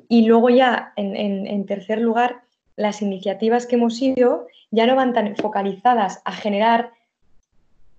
Y 0.10 0.26
luego 0.26 0.50
ya, 0.50 0.94
en 0.96 1.66
tercer 1.66 2.00
lugar, 2.00 2.42
las 2.76 3.02
iniciativas 3.02 3.66
que 3.66 3.76
hemos 3.76 4.02
ido 4.02 4.48
ya 4.72 4.88
no 4.88 4.96
van 4.96 5.14
tan 5.14 5.36
focalizadas 5.36 6.22
a 6.26 6.32
generar 6.32 6.92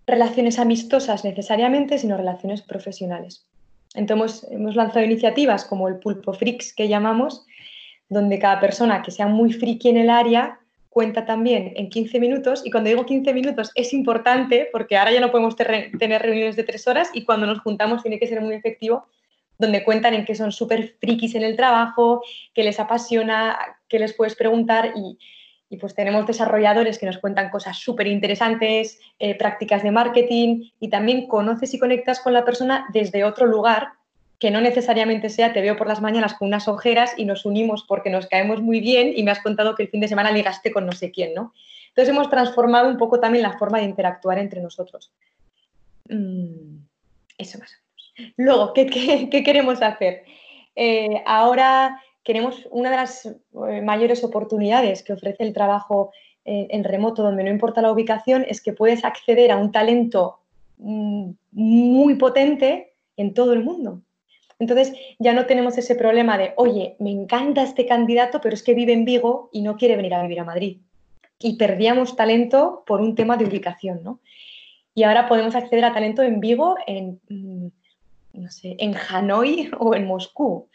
relaciones 0.06 0.59
amistosas 0.59 1.25
necesariamente, 1.25 1.99
sino 1.99 2.16
relaciones 2.16 2.62
profesionales. 2.62 3.47
Entonces 3.94 4.47
hemos 4.50 4.75
lanzado 4.75 5.04
iniciativas 5.04 5.64
como 5.64 5.88
el 5.88 5.99
Pulpo 5.99 6.32
Freaks 6.32 6.75
que 6.75 6.88
llamamos, 6.88 7.47
donde 8.09 8.38
cada 8.38 8.61
persona 8.61 9.02
que 9.02 9.11
sea 9.11 9.26
muy 9.26 9.52
friki 9.52 9.88
en 9.90 9.99
el 9.99 10.11
área 10.11 10.59
cuenta 10.88 11.25
también 11.25 11.73
en 11.76 11.88
15 11.88 12.21
minutos. 12.21 12.62
Y 12.64 12.71
cuando 12.71 12.90
digo 12.90 13.06
15 13.06 13.32
minutos 13.32 13.71
es 13.75 13.92
importante 13.92 14.68
porque 14.73 14.97
ahora 14.97 15.12
ya 15.12 15.21
no 15.21 15.30
podemos 15.30 15.56
tener 15.56 16.23
reuniones 16.23 16.56
de 16.56 16.64
tres 16.64 16.87
horas 16.87 17.11
y 17.14 17.25
cuando 17.25 17.47
nos 17.47 17.61
juntamos 17.61 18.02
tiene 18.02 18.18
que 18.18 18.26
ser 18.26 18.40
muy 18.40 18.54
efectivo, 18.54 19.06
donde 19.59 19.85
cuentan 19.85 20.14
en 20.14 20.25
que 20.25 20.35
son 20.35 20.52
súper 20.52 20.97
frikis 21.00 21.35
en 21.35 21.44
el 21.44 21.56
trabajo, 21.56 22.23
que 22.54 22.64
les 22.64 22.80
apasiona, 22.80 23.59
que 23.88 23.99
les 23.99 24.12
puedes 24.14 24.35
preguntar 24.35 24.92
y, 24.97 25.18
y 25.73 25.79
pues 25.79 25.95
tenemos 25.95 26.26
desarrolladores 26.26 26.99
que 26.99 27.07
nos 27.07 27.17
cuentan 27.17 27.49
cosas 27.49 27.79
súper 27.79 28.07
interesantes, 28.07 29.00
eh, 29.19 29.35
prácticas 29.35 29.83
de 29.83 29.91
marketing 29.91 30.69
y 30.79 30.91
también 30.91 31.26
conoces 31.26 31.73
y 31.73 31.79
conectas 31.79 32.21
con 32.21 32.35
la 32.35 32.45
persona 32.45 32.85
desde 32.93 33.25
otro 33.25 33.47
lugar 33.47 33.95
que 34.38 34.50
no 34.50 34.61
necesariamente 34.61 35.31
sea 35.31 35.55
te 35.55 35.62
veo 35.62 35.79
por 35.79 35.87
las 35.87 36.02
mañanas 36.02 36.35
con 36.35 36.49
unas 36.49 36.69
ojeras 36.69 37.14
y 37.17 37.25
nos 37.25 37.47
unimos 37.47 37.85
porque 37.88 38.11
nos 38.11 38.26
caemos 38.26 38.61
muy 38.61 38.81
bien 38.81 39.14
y 39.17 39.23
me 39.23 39.31
has 39.31 39.41
contado 39.41 39.75
que 39.75 39.85
el 39.85 39.88
fin 39.88 40.00
de 40.00 40.09
semana 40.09 40.31
ligaste 40.31 40.71
con 40.73 40.85
no 40.85 40.93
sé 40.93 41.11
quién, 41.11 41.33
¿no? 41.33 41.55
Entonces 41.88 42.11
hemos 42.11 42.29
transformado 42.29 42.91
un 42.91 42.99
poco 42.99 43.19
también 43.19 43.43
la 43.43 43.57
forma 43.57 43.79
de 43.79 43.85
interactuar 43.85 44.38
entre 44.38 44.61
nosotros. 44.61 45.11
Mm, 46.07 46.81
eso 47.38 47.59
más 47.59 47.73
o 47.73 48.19
menos. 48.19 48.35
Luego, 48.37 48.75
¿qué, 48.75 49.43
queremos 49.43 49.81
hacer? 49.81 50.25
Eh, 50.76 51.23
ahora 51.25 51.99
queremos 52.25 52.69
una 52.71 52.91
de 52.91 52.97
las 52.97 53.26
eh, 53.26 53.83
mayores 53.83 54.25
oportunidades 54.25 55.02
que 55.02 55.12
ofrece 55.12 55.43
el 55.43 55.52
trabajo 55.52 56.12
eh, 56.45 56.69
en 56.71 56.85
remoto, 56.85 57.23
donde 57.23 57.45
no 57.45 57.50
importa 57.50 57.83
la 57.83 57.93
ubicación, 57.93 58.45
es 58.49 58.61
que 58.61 58.73
puedes 58.73 59.05
acceder 59.05 59.52
a 59.52 59.57
un 59.57 59.71
talento 59.73 60.38
mm, 60.79 61.31
muy 61.52 62.14
potente 62.17 62.95
en 63.17 63.35
todo 63.35 63.52
el 63.52 63.62
mundo. 63.62 64.02
Entonces 64.59 64.93
ya 65.19 65.33
no 65.33 65.47
tenemos 65.47 65.76
ese 65.76 65.97
problema 65.97 66.38
de, 66.38 66.52
oye, 66.57 66.97
me 67.00 67.11
encanta 67.11 67.62
este 67.62 67.85
candidato, 67.85 68.41
pero 68.41 68.55
es 68.55 68.62
que 68.62 68.75
vive 68.75 68.93
en 68.93 69.05
Vigo 69.05 69.49
y 69.52 69.62
no 69.62 69.76
quiere 69.76 69.97
venir 69.97 70.14
a 70.14 70.23
vivir 70.23 70.41
a 70.41 70.45
Madrid. 70.45 70.79
Y 71.41 71.57
perdíamos 71.57 72.14
talento 72.14 72.85
por 72.87 73.00
un 73.00 73.17
tema 73.17 73.37
de 73.37 73.45
ubicación, 73.45 74.05
¿no? 74.05 74.21
Y 74.95 75.02
ahora 75.02 75.29
podemos 75.29 75.55
acceder 75.55 75.85
a 75.85 75.93
talento 75.93 76.23
en 76.23 76.38
Vigo, 76.38 76.76
en, 76.87 77.21
mm, 77.29 77.67
no 78.35 78.50
sé, 78.50 78.76
en 78.79 78.95
Hanoi 78.95 79.71
o 79.79 79.95
en 79.95 80.07
Moscú. 80.07 80.69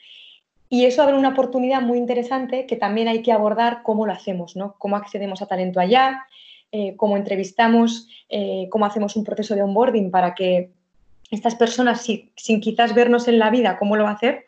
Y 0.69 0.85
eso 0.85 1.01
abre 1.01 1.17
una 1.17 1.29
oportunidad 1.29 1.81
muy 1.81 1.97
interesante 1.97 2.65
que 2.65 2.75
también 2.75 3.07
hay 3.07 3.21
que 3.21 3.31
abordar 3.31 3.83
cómo 3.83 4.05
lo 4.05 4.11
hacemos, 4.11 4.55
¿no? 4.55 4.75
Cómo 4.77 4.97
accedemos 4.97 5.41
a 5.41 5.45
talento 5.45 5.79
allá, 5.79 6.25
eh, 6.71 6.95
cómo 6.97 7.15
entrevistamos, 7.15 8.09
eh, 8.29 8.67
cómo 8.69 8.85
hacemos 8.85 9.15
un 9.15 9.23
proceso 9.23 9.55
de 9.55 9.63
onboarding 9.63 10.11
para 10.11 10.35
que 10.35 10.71
estas 11.31 11.55
personas, 11.55 12.05
sin 12.35 12.59
quizás 12.59 12.93
vernos 12.93 13.27
en 13.27 13.39
la 13.39 13.49
vida, 13.49 13.77
cómo 13.77 13.95
lo 13.95 14.03
va 14.03 14.11
a 14.11 14.13
hacer, 14.13 14.45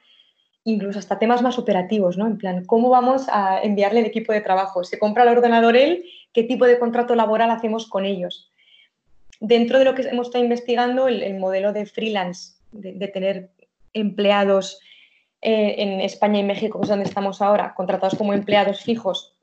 incluso 0.66 1.00
hasta 1.00 1.20
temas 1.20 1.42
más 1.42 1.58
operativos, 1.58 2.18
¿no? 2.18 2.28
En 2.28 2.38
plan, 2.38 2.66
¿cómo 2.66 2.90
vamos 2.90 3.28
a 3.30 3.62
enviarle 3.62 4.02
el 4.02 4.06
equipo 4.06 4.34
de 4.34 4.42
trabajo? 4.42 4.84
¿Se 4.84 5.00
compra 5.00 5.24
el 5.24 5.30
ordenador 5.30 5.78
él? 5.78 6.04
¿Qué 6.34 6.44
tipo 6.44 6.66
de 6.66 6.80
contrato 6.80 7.16
laboral 7.16 7.52
hacemos 7.52 7.88
con 7.88 8.06
ellos? 8.06 8.52
Dentro 9.40 9.80
de 9.80 9.86
lo 9.86 9.96
que 9.96 10.02
hemos 10.02 10.28
estado 10.28 10.44
investigando, 10.44 11.08
el, 11.08 11.40
modelo 11.40 11.72
de 11.72 11.86
freelance, 11.86 12.56
de 12.72 13.08
tener 13.08 13.50
empleados 13.94 14.80
eh, 15.42 15.76
en 15.78 16.02
España 16.02 16.40
y 16.40 16.44
México, 16.44 16.80
que 16.80 16.84
es 16.84 16.90
donde 16.90 17.06
estamos 17.06 17.42
ahora, 17.42 17.74
contratados 17.74 18.18
como 18.18 18.34
empleados 18.34 18.82
fijos, 18.82 19.38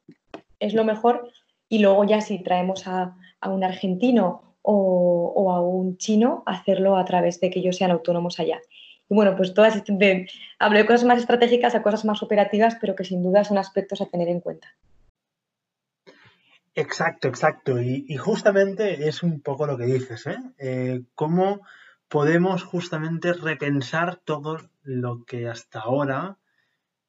es 0.61 0.75
lo 0.75 0.85
mejor. 0.85 1.31
Y 1.69 1.79
luego 1.79 2.05
ya 2.05 2.21
si 2.21 2.43
traemos 2.43 2.87
a, 2.87 3.17
un 3.43 3.65
argentino 3.65 4.57
o, 4.63 5.53
a 5.53 5.61
un 5.61 5.97
chino, 5.99 6.43
hacerlo 6.47 6.97
a 6.97 7.05
través 7.05 7.41
de 7.41 7.51
que 7.51 7.61
ellos 7.61 7.77
sean 7.77 7.91
autónomos 7.91 8.41
allá. 8.41 8.61
Y 9.09 9.15
bueno, 9.15 9.37
pues 9.37 9.55
todas, 9.55 9.83
de, 9.87 10.29
hablo 10.59 10.79
de 10.79 10.87
cosas 10.87 11.05
más 11.05 11.19
estratégicas 11.19 11.75
a 11.75 11.83
cosas 11.83 12.05
más 12.05 12.23
operativas, 12.23 12.77
pero 12.81 12.97
que 12.97 13.05
sin 13.05 13.23
duda 13.23 13.45
son 13.45 13.59
aspectos 13.59 14.01
a 14.01 14.07
tener 14.07 14.29
en 14.29 14.41
cuenta. 14.41 14.69
Exacto, 16.75 17.29
exacto. 17.29 17.81
Y, 17.81 18.17
justamente 18.17 19.09
es 19.09 19.23
un 19.23 19.41
poco 19.41 19.67
lo 19.67 19.79
que 19.79 19.87
dices, 19.87 20.27
¿eh? 20.27 20.37
eh 20.59 21.03
cómo 21.15 21.63
podemos 22.09 22.65
justamente 22.65 23.33
repensar 23.33 24.17
todo 24.17 24.59
lo 24.87 25.25
que 25.25 25.49
hasta 25.49 25.81
ahora 25.81 26.39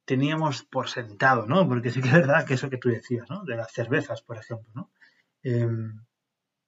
teníamos 0.05 0.63
por 0.63 0.89
sentado, 0.89 1.45
¿no? 1.45 1.67
Porque 1.67 1.91
sí 1.91 2.01
que 2.01 2.07
es 2.09 2.13
verdad 2.13 2.45
que 2.45 2.55
eso 2.55 2.69
que 2.69 2.77
tú 2.77 2.89
decías, 2.89 3.29
¿no? 3.29 3.43
De 3.43 3.55
las 3.55 3.71
cervezas, 3.71 4.21
por 4.21 4.37
ejemplo, 4.37 4.71
¿no? 4.73 4.91
Em, 5.43 6.01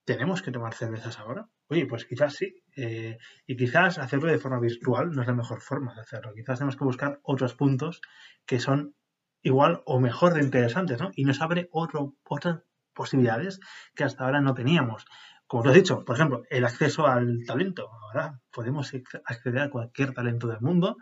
¿Tenemos 0.10 0.42
que 0.42 0.52
tomar 0.52 0.74
cervezas 0.74 1.20
ahora? 1.20 1.48
Oye, 1.68 1.86
pues 1.86 2.04
quizás 2.04 2.34
sí. 2.34 2.64
Eh, 2.76 3.20
y 3.46 3.56
quizás 3.56 4.00
hacerlo 4.00 4.28
de 4.32 4.40
forma 4.40 4.60
virtual 4.60 5.12
no 5.12 5.22
es 5.22 5.28
la 5.28 5.36
mejor 5.36 5.62
forma 5.62 5.94
de 5.94 6.02
hacerlo. 6.02 6.34
Quizás 6.34 6.58
tenemos 6.58 6.76
que 6.76 6.84
buscar 6.84 7.20
otros 7.22 7.54
puntos 7.54 8.02
que 8.48 8.60
son 8.60 8.96
igual 9.44 9.84
o 9.86 10.00
mejor 10.00 10.34
de 10.34 10.42
interesantes, 10.42 11.00
¿no? 11.00 11.12
Y 11.16 11.26
nos 11.26 11.42
abre 11.42 11.70
otro, 11.72 12.16
otras 12.24 12.64
posibilidades 12.94 13.60
que 13.94 14.04
hasta 14.04 14.26
ahora 14.26 14.42
no 14.42 14.56
teníamos 14.56 15.06
como 15.50 15.64
te 15.64 15.70
has 15.70 15.76
dicho, 15.76 16.06
por 16.06 16.16
ejemplo, 16.16 16.44
el 16.52 16.64
acceso 16.64 17.08
al 17.08 17.44
talento. 17.44 17.90
Ahora 17.92 18.40
podemos 18.52 18.94
acceder 19.26 19.64
a 19.64 19.72
cualquier 19.72 20.14
talento 20.14 20.48
del 20.48 20.62
mundo 20.62 20.98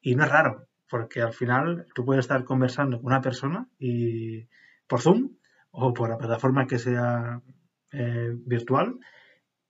y 0.00 0.14
no 0.14 0.22
es 0.22 0.30
raro, 0.30 0.68
porque 0.88 1.20
al 1.20 1.32
final 1.32 1.84
tú 1.96 2.04
puedes 2.04 2.24
estar 2.24 2.44
conversando 2.44 2.98
con 2.98 3.06
una 3.06 3.20
persona 3.20 3.66
y 3.76 4.46
por 4.86 5.00
Zoom 5.00 5.36
o 5.72 5.92
por 5.92 6.10
la 6.10 6.16
plataforma 6.16 6.68
que 6.68 6.78
sea 6.78 7.42
eh, 7.90 8.30
virtual 8.36 9.00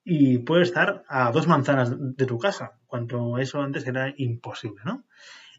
y 0.03 0.37
puede 0.37 0.61
estar 0.61 1.03
a 1.07 1.31
dos 1.31 1.47
manzanas 1.47 1.91
de 1.97 2.25
tu 2.27 2.37
casa, 2.37 2.77
cuando 2.85 3.39
eso 3.39 3.63
antes 3.63 3.87
era 3.87 4.13
imposible, 4.15 4.83
¿no? 4.85 5.05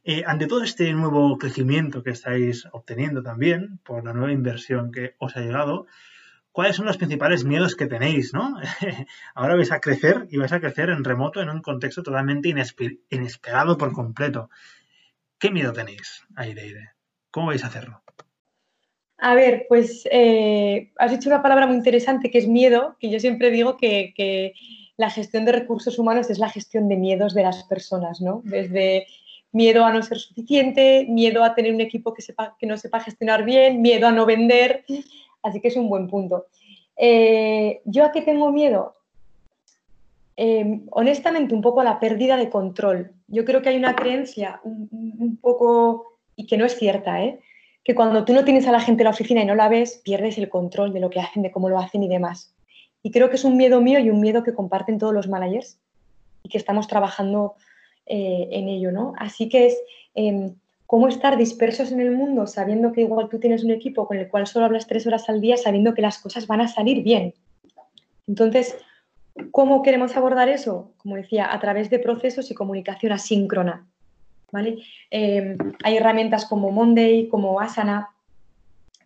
Eh, 0.04 0.22
ante 0.24 0.46
todo 0.46 0.62
este 0.62 0.92
nuevo 0.92 1.38
crecimiento 1.38 2.04
que 2.04 2.10
estáis 2.10 2.68
obteniendo 2.70 3.20
también 3.20 3.80
por 3.82 4.04
la 4.04 4.12
nueva 4.12 4.30
inversión 4.30 4.92
que 4.92 5.16
os 5.18 5.36
ha 5.36 5.40
llegado, 5.40 5.88
cuáles 6.52 6.76
son 6.76 6.86
los 6.86 6.96
principales 6.96 7.44
miedos 7.44 7.76
que 7.76 7.86
tenéis, 7.86 8.34
¿no? 8.34 8.56
Ahora 9.34 9.56
vais 9.56 9.72
a 9.72 9.80
crecer 9.80 10.26
y 10.30 10.36
vais 10.36 10.52
a 10.52 10.60
crecer 10.60 10.90
en 10.90 11.04
remoto 11.04 11.40
en 11.40 11.50
un 11.50 11.62
contexto 11.62 12.02
totalmente 12.02 12.52
inesperado 13.10 13.78
por 13.78 13.92
completo. 13.92 14.50
¿Qué 15.38 15.50
miedo 15.50 15.72
tenéis, 15.72 16.26
Aireide? 16.36 16.90
¿Cómo 17.30 17.48
vais 17.48 17.64
a 17.64 17.68
hacerlo? 17.68 18.02
A 19.22 19.34
ver, 19.34 19.66
pues 19.68 20.08
eh, 20.10 20.92
has 20.96 21.10
dicho 21.10 21.28
una 21.28 21.42
palabra 21.42 21.66
muy 21.66 21.76
interesante 21.76 22.30
que 22.30 22.38
es 22.38 22.48
miedo, 22.48 22.96
que 22.98 23.10
yo 23.10 23.20
siempre 23.20 23.50
digo 23.50 23.76
que, 23.76 24.54
la 24.96 25.08
gestión 25.08 25.46
de 25.46 25.52
recursos 25.52 25.98
humanos 25.98 26.28
es 26.28 26.38
la 26.38 26.50
gestión 26.50 26.86
de 26.86 26.96
miedos 26.96 27.32
de 27.32 27.42
las 27.42 27.64
personas, 27.64 28.20
¿no? 28.20 28.42
Desde 28.44 29.06
miedo 29.50 29.86
a 29.86 29.92
no 29.94 30.02
ser 30.02 30.18
suficiente, 30.18 31.06
miedo 31.08 31.42
a 31.42 31.54
tener 31.54 31.72
un 31.72 31.80
equipo 31.80 32.12
que 32.12 32.66
no 32.66 32.76
sepa 32.76 33.00
gestionar 33.00 33.46
bien, 33.46 33.80
miedo 33.80 34.06
a 34.06 34.12
no 34.12 34.26
vender, 34.26 34.84
Así 35.42 35.60
que 35.60 35.68
es 35.68 35.76
un 35.76 35.88
buen 35.88 36.08
punto. 36.08 36.46
Eh, 36.96 37.80
¿Yo 37.84 38.04
a 38.04 38.12
qué 38.12 38.22
tengo 38.22 38.52
miedo? 38.52 38.96
Eh, 40.36 40.80
honestamente, 40.90 41.54
un 41.54 41.62
poco 41.62 41.80
a 41.80 41.84
la 41.84 42.00
pérdida 42.00 42.36
de 42.36 42.50
control. 42.50 43.12
Yo 43.28 43.44
creo 43.44 43.62
que 43.62 43.70
hay 43.70 43.76
una 43.76 43.96
creencia 43.96 44.60
un, 44.64 45.38
poco, 45.40 46.18
y 46.36 46.46
que 46.46 46.56
no 46.56 46.64
es 46.64 46.76
cierta, 46.76 47.22
¿eh? 47.22 47.40
que 47.84 47.94
cuando 47.94 48.24
tú 48.24 48.34
no 48.34 48.44
tienes 48.44 48.66
a 48.66 48.72
la 48.72 48.80
gente 48.80 49.02
en 49.02 49.04
la 49.04 49.10
oficina 49.10 49.42
y 49.42 49.46
no 49.46 49.54
la 49.54 49.68
ves, 49.68 50.00
pierdes 50.04 50.36
el 50.36 50.50
control 50.50 50.92
de 50.92 51.00
lo 51.00 51.08
que 51.10 51.20
hacen, 51.20 51.42
de 51.42 51.50
cómo 51.50 51.68
lo 51.68 51.78
hacen 51.78 52.02
y 52.02 52.08
demás. 52.08 52.54
Y 53.02 53.10
creo 53.10 53.30
que 53.30 53.36
es 53.36 53.44
un 53.44 53.56
miedo 53.56 53.80
mío 53.80 53.98
y 53.98 54.10
un 54.10 54.20
miedo 54.20 54.42
que 54.42 54.54
comparten 54.54 54.98
todos 54.98 55.14
los 55.14 55.28
managers 55.28 55.78
y 56.42 56.50
que 56.50 56.58
estamos 56.58 56.86
trabajando 56.86 57.54
en 58.04 58.68
ello. 58.68 58.92
¿no? 58.92 59.14
Así 59.16 59.48
que 59.48 59.66
es 59.68 59.82
cómo 60.90 61.06
estar 61.06 61.36
dispersos 61.36 61.92
en 61.92 62.00
el 62.00 62.10
mundo 62.10 62.48
sabiendo 62.48 62.90
que 62.90 63.02
igual 63.02 63.28
tú 63.28 63.38
tienes 63.38 63.62
un 63.62 63.70
equipo 63.70 64.08
con 64.08 64.16
el 64.16 64.26
cual 64.26 64.48
solo 64.48 64.64
hablas 64.64 64.88
tres 64.88 65.06
horas 65.06 65.28
al 65.28 65.40
día, 65.40 65.56
sabiendo 65.56 65.94
que 65.94 66.02
las 66.02 66.18
cosas 66.18 66.48
van 66.48 66.62
a 66.62 66.66
salir 66.66 67.04
bien. 67.04 67.32
Entonces, 68.26 68.76
¿cómo 69.52 69.82
queremos 69.82 70.16
abordar 70.16 70.48
eso? 70.48 70.90
Como 70.96 71.14
decía, 71.14 71.54
a 71.54 71.60
través 71.60 71.90
de 71.90 72.00
procesos 72.00 72.50
y 72.50 72.54
comunicación 72.54 73.12
asíncrona. 73.12 73.86
¿vale? 74.50 74.78
Em, 75.12 75.56
hay 75.84 75.96
herramientas 75.96 76.44
como 76.44 76.72
Monday, 76.72 77.28
como 77.28 77.60
Asana, 77.60 78.08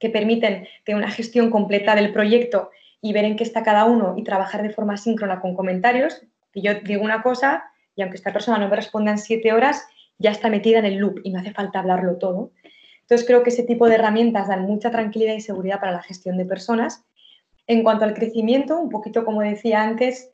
que 0.00 0.08
permiten 0.08 0.66
tener 0.84 1.02
una 1.02 1.10
gestión 1.10 1.50
completa 1.50 1.94
del 1.94 2.14
proyecto 2.14 2.70
y 3.02 3.12
ver 3.12 3.26
en 3.26 3.36
qué 3.36 3.44
está 3.44 3.62
cada 3.62 3.84
uno 3.84 4.14
y 4.16 4.24
trabajar 4.24 4.62
de 4.62 4.70
forma 4.70 4.96
síncrona 4.96 5.38
con 5.42 5.54
comentarios. 5.54 6.22
Y 6.54 6.62
yo 6.62 6.72
digo 6.82 7.04
una 7.04 7.20
cosa 7.20 7.64
y 7.94 8.00
aunque 8.00 8.16
esta 8.16 8.32
persona 8.32 8.56
no 8.56 8.70
me 8.70 8.76
responda 8.76 9.10
en 9.10 9.18
siete 9.18 9.52
horas, 9.52 9.86
ya 10.18 10.30
está 10.30 10.48
metida 10.48 10.78
en 10.78 10.86
el 10.86 10.96
loop 10.96 11.20
y 11.24 11.30
no 11.30 11.40
hace 11.40 11.52
falta 11.52 11.80
hablarlo 11.80 12.16
todo. 12.16 12.52
Entonces 13.02 13.26
creo 13.26 13.42
que 13.42 13.50
ese 13.50 13.64
tipo 13.64 13.88
de 13.88 13.96
herramientas 13.96 14.48
dan 14.48 14.62
mucha 14.62 14.90
tranquilidad 14.90 15.34
y 15.34 15.40
seguridad 15.40 15.80
para 15.80 15.92
la 15.92 16.02
gestión 16.02 16.38
de 16.38 16.46
personas. 16.46 17.04
En 17.66 17.82
cuanto 17.82 18.04
al 18.04 18.14
crecimiento, 18.14 18.78
un 18.78 18.90
poquito 18.90 19.24
como 19.24 19.42
decía 19.42 19.82
antes, 19.82 20.30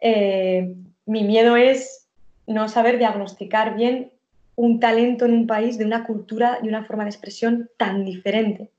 eh, 0.00 0.74
mi 1.06 1.22
miedo 1.22 1.56
es 1.56 2.08
no 2.46 2.68
saber 2.68 2.98
diagnosticar 2.98 3.76
bien 3.76 4.10
un 4.56 4.80
talento 4.80 5.24
en 5.24 5.32
un 5.32 5.46
país 5.46 5.78
de 5.78 5.84
una 5.84 6.04
cultura 6.04 6.58
y 6.62 6.68
una 6.68 6.84
forma 6.84 7.04
de 7.04 7.10
expresión 7.10 7.70
tan 7.76 8.04
diferente. 8.04 8.70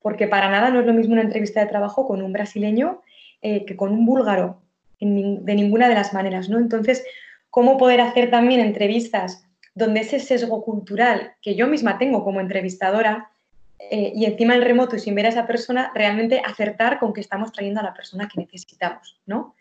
Porque 0.00 0.28
para 0.28 0.50
nada 0.50 0.70
no 0.70 0.80
es 0.80 0.86
lo 0.86 0.92
mismo 0.92 1.14
una 1.14 1.22
entrevista 1.22 1.60
de 1.60 1.66
trabajo 1.66 2.06
con 2.06 2.22
un 2.22 2.32
brasileño 2.32 3.02
eh, 3.42 3.64
que 3.64 3.76
con 3.76 3.92
un 3.92 4.04
búlgaro, 4.04 4.60
de 5.00 5.54
ninguna 5.54 5.88
de 5.88 5.94
las 5.94 6.12
maneras. 6.12 6.48
¿no? 6.48 6.58
Entonces, 6.58 7.04
¿cómo 7.50 7.78
poder 7.78 8.00
hacer 8.00 8.30
también 8.30 8.60
entrevistas 8.60 9.47
donde 9.78 10.00
ese 10.00 10.18
sesgo 10.18 10.64
cultural 10.64 11.34
que 11.40 11.54
yo 11.54 11.68
misma 11.68 11.98
tengo 11.98 12.24
como 12.24 12.40
entrevistadora 12.40 13.30
eh, 13.78 14.12
y 14.14 14.24
encima 14.24 14.56
en 14.56 14.62
remoto 14.62 14.96
y 14.96 14.98
sin 14.98 15.14
ver 15.14 15.26
a 15.26 15.28
esa 15.28 15.46
persona, 15.46 15.92
realmente 15.94 16.42
acertar 16.44 16.98
con 16.98 17.12
que 17.12 17.20
estamos 17.20 17.52
trayendo 17.52 17.78
a 17.78 17.84
la 17.84 17.94
persona 17.94 18.28
que 18.28 18.40
necesitamos, 18.40 19.20
¿no? 19.24 19.54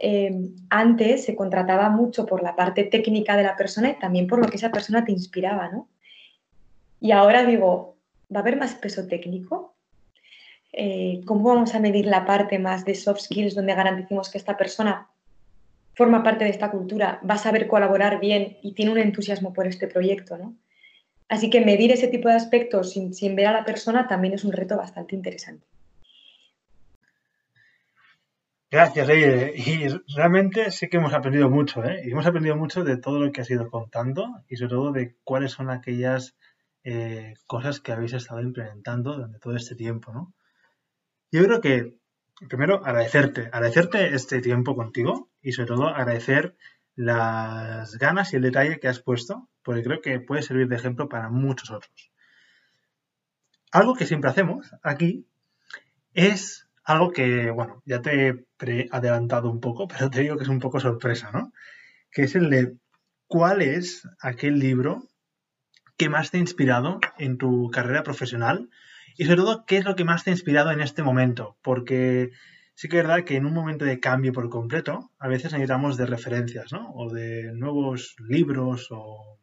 Em, 0.00 0.56
antes 0.68 1.24
se 1.24 1.36
contrataba 1.36 1.88
mucho 1.88 2.26
por 2.26 2.42
la 2.42 2.56
parte 2.56 2.82
técnica 2.82 3.36
de 3.36 3.44
la 3.44 3.56
persona 3.56 3.90
y 3.90 3.98
también 4.00 4.26
por 4.26 4.40
lo 4.40 4.48
que 4.48 4.56
esa 4.56 4.72
persona 4.72 5.04
te 5.04 5.12
inspiraba, 5.12 5.68
¿no? 5.68 5.88
Y 7.00 7.12
ahora 7.12 7.44
digo, 7.44 7.96
¿va 8.34 8.40
a 8.40 8.42
haber 8.42 8.56
más 8.56 8.74
peso 8.74 9.06
técnico? 9.06 9.76
Eh, 10.72 11.20
¿Cómo 11.24 11.44
vamos 11.44 11.74
a 11.76 11.80
medir 11.80 12.06
la 12.06 12.24
parte 12.26 12.58
más 12.58 12.84
de 12.84 12.96
soft 12.96 13.20
skills 13.20 13.54
donde 13.54 13.76
garanticemos 13.76 14.28
que 14.28 14.38
esta 14.38 14.56
persona 14.56 15.08
forma 15.94 16.22
parte 16.22 16.44
de 16.44 16.50
esta 16.50 16.70
cultura, 16.70 17.20
va 17.28 17.34
a 17.34 17.38
saber 17.38 17.66
colaborar 17.66 18.20
bien 18.20 18.58
y 18.62 18.74
tiene 18.74 18.92
un 18.92 18.98
entusiasmo 18.98 19.52
por 19.52 19.66
este 19.66 19.88
proyecto, 19.88 20.38
¿no? 20.38 20.56
Así 21.28 21.48
que 21.50 21.64
medir 21.64 21.92
ese 21.92 22.08
tipo 22.08 22.28
de 22.28 22.34
aspectos 22.34 22.92
sin, 22.92 23.14
sin 23.14 23.36
ver 23.36 23.46
a 23.46 23.52
la 23.52 23.64
persona 23.64 24.06
también 24.06 24.34
es 24.34 24.44
un 24.44 24.52
reto 24.52 24.76
bastante 24.76 25.14
interesante. 25.14 25.66
Gracias, 28.70 29.06
Leire. 29.06 29.52
Y 29.54 29.86
realmente 30.16 30.70
sí 30.70 30.88
que 30.88 30.96
hemos 30.96 31.12
aprendido 31.12 31.50
mucho, 31.50 31.84
¿eh? 31.84 32.02
Y 32.06 32.10
hemos 32.10 32.24
aprendido 32.24 32.56
mucho 32.56 32.84
de 32.84 32.96
todo 32.96 33.20
lo 33.20 33.30
que 33.30 33.42
has 33.42 33.50
ido 33.50 33.70
contando 33.70 34.44
y 34.48 34.56
sobre 34.56 34.70
todo 34.70 34.92
de 34.92 35.14
cuáles 35.24 35.52
son 35.52 35.68
aquellas 35.68 36.34
eh, 36.84 37.34
cosas 37.46 37.80
que 37.80 37.92
habéis 37.92 38.14
estado 38.14 38.40
implementando 38.40 39.12
durante 39.12 39.38
todo 39.38 39.56
este 39.56 39.74
tiempo, 39.74 40.12
¿no? 40.12 40.34
Yo 41.30 41.44
creo 41.44 41.60
que 41.60 41.96
primero 42.48 42.76
agradecerte, 42.84 43.48
agradecerte 43.52 44.14
este 44.14 44.40
tiempo 44.40 44.74
contigo 44.74 45.28
y 45.42 45.52
sobre 45.52 45.68
todo 45.68 45.88
agradecer 45.88 46.56
las 46.94 47.96
ganas 47.98 48.32
y 48.32 48.36
el 48.36 48.42
detalle 48.42 48.78
que 48.78 48.88
has 48.88 49.00
puesto, 49.00 49.48
porque 49.62 49.82
creo 49.82 50.00
que 50.00 50.20
puede 50.20 50.42
servir 50.42 50.68
de 50.68 50.76
ejemplo 50.76 51.08
para 51.08 51.28
muchos 51.30 51.70
otros. 51.70 52.12
Algo 53.70 53.94
que 53.94 54.06
siempre 54.06 54.30
hacemos 54.30 54.70
aquí 54.82 55.26
es 56.14 56.68
algo 56.84 57.12
que, 57.12 57.50
bueno, 57.50 57.82
ya 57.86 58.02
te 58.02 58.28
he 58.28 58.88
adelantado 58.90 59.50
un 59.50 59.60
poco, 59.60 59.88
pero 59.88 60.10
te 60.10 60.20
digo 60.20 60.36
que 60.36 60.42
es 60.42 60.48
un 60.48 60.60
poco 60.60 60.80
sorpresa, 60.80 61.30
¿no? 61.32 61.52
Que 62.10 62.24
es 62.24 62.34
el 62.34 62.50
de 62.50 62.76
cuál 63.26 63.62
es 63.62 64.06
aquel 64.20 64.58
libro 64.58 65.08
que 65.96 66.08
más 66.08 66.30
te 66.30 66.36
ha 66.36 66.40
inspirado 66.40 67.00
en 67.18 67.38
tu 67.38 67.70
carrera 67.70 68.02
profesional 68.02 68.68
y 69.16 69.24
sobre 69.24 69.36
todo, 69.36 69.64
¿qué 69.66 69.76
es 69.76 69.84
lo 69.84 69.94
que 69.94 70.04
más 70.04 70.24
te 70.24 70.30
ha 70.30 70.32
inspirado 70.32 70.70
en 70.70 70.80
este 70.80 71.02
momento? 71.02 71.56
Porque 71.62 72.30
sí 72.74 72.88
que 72.88 72.98
es 72.98 73.02
verdad 73.06 73.24
que 73.24 73.36
en 73.36 73.46
un 73.46 73.54
momento 73.54 73.84
de 73.84 74.00
cambio 74.00 74.32
por 74.32 74.48
completo, 74.48 75.10
a 75.18 75.28
veces 75.28 75.52
necesitamos 75.52 75.96
de 75.96 76.06
referencias, 76.06 76.72
¿no? 76.72 76.92
O 76.94 77.12
de 77.12 77.52
nuevos 77.52 78.16
libros 78.18 78.88
o, 78.90 79.38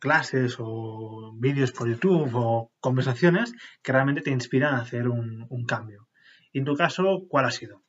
clases 0.00 0.56
o 0.58 1.32
vídeos 1.36 1.72
por 1.72 1.88
YouTube 1.88 2.30
o 2.34 2.70
conversaciones 2.80 3.54
que 3.82 3.92
realmente 3.92 4.20
te 4.20 4.30
inspiran 4.30 4.74
a 4.74 4.82
hacer 4.82 5.08
un, 5.08 5.64
cambio. 5.66 6.08
Y 6.52 6.58
en 6.58 6.64
tu 6.64 6.76
caso, 6.76 7.24
¿cuál 7.28 7.46
ha 7.46 7.50
sido? 7.50 7.82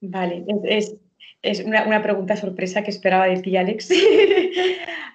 Vale, 0.00 0.44
es, 0.64 0.96
una, 1.64 1.84
una, 1.84 2.02
pregunta 2.02 2.36
sorpresa 2.36 2.82
que 2.82 2.90
esperaba 2.90 3.26
de 3.26 3.42
ti, 3.42 3.56
Alex. 3.56 3.90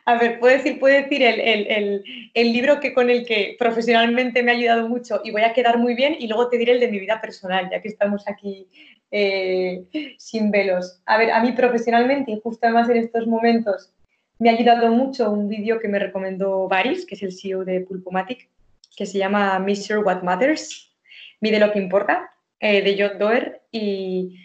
A 0.08 0.20
ver, 0.20 0.40
puedo 0.40 0.56
decir, 0.56 0.80
puedo 0.80 0.96
decir 0.96 1.24
el, 1.24 2.04
libro 2.36 2.80
que 2.80 2.94
con 2.94 3.10
el 3.10 3.26
que 3.26 3.56
profesionalmente 3.58 4.44
me 4.44 4.52
ha 4.52 4.56
ayudado 4.56 4.88
mucho 4.88 5.22
y 5.24 5.32
voy 5.32 5.42
a 5.42 5.54
quedar 5.54 5.80
muy 5.80 5.96
bien 5.96 6.16
y 6.20 6.28
luego 6.28 6.48
te 6.48 6.60
diré 6.60 6.74
el 6.74 6.80
de 6.80 6.90
mi 6.90 7.00
vida 7.00 7.20
personal, 7.20 7.70
ya 7.72 7.82
que 7.82 7.88
estamos 7.88 8.28
aquí 8.28 8.68
eh, 9.10 9.84
sin 10.20 10.52
velos. 10.52 11.02
A 11.08 11.18
ver, 11.18 11.32
a 11.32 11.42
mí 11.42 11.54
profesionalmente 11.54 12.32
y 12.32 12.40
justo 12.40 12.68
además 12.68 12.88
en 12.90 12.98
estos 12.98 13.26
momentos 13.26 13.92
me 14.38 14.50
ha 14.50 14.54
ayudado 14.54 14.90
mucho 14.90 15.32
un 15.32 15.50
vídeo 15.50 15.80
que 15.80 15.88
me 15.88 15.98
recomendó 15.98 16.68
Baris, 16.68 17.06
que 17.06 17.16
es 17.16 17.24
el 17.24 17.34
CEO 17.34 17.66
de 17.66 17.82
Pulpomatic, 17.82 18.48
que 18.96 19.08
se 19.08 19.18
llama 19.18 19.58
Measure 19.58 20.02
What 20.02 20.22
Matters, 20.22 20.96
mide 21.42 21.60
lo 21.60 21.72
que 21.72 21.80
importa, 21.80 22.30
eh, 22.60 22.84
de 22.84 22.96
John 22.98 23.18
Doerr 23.18 23.62
y 23.72 24.38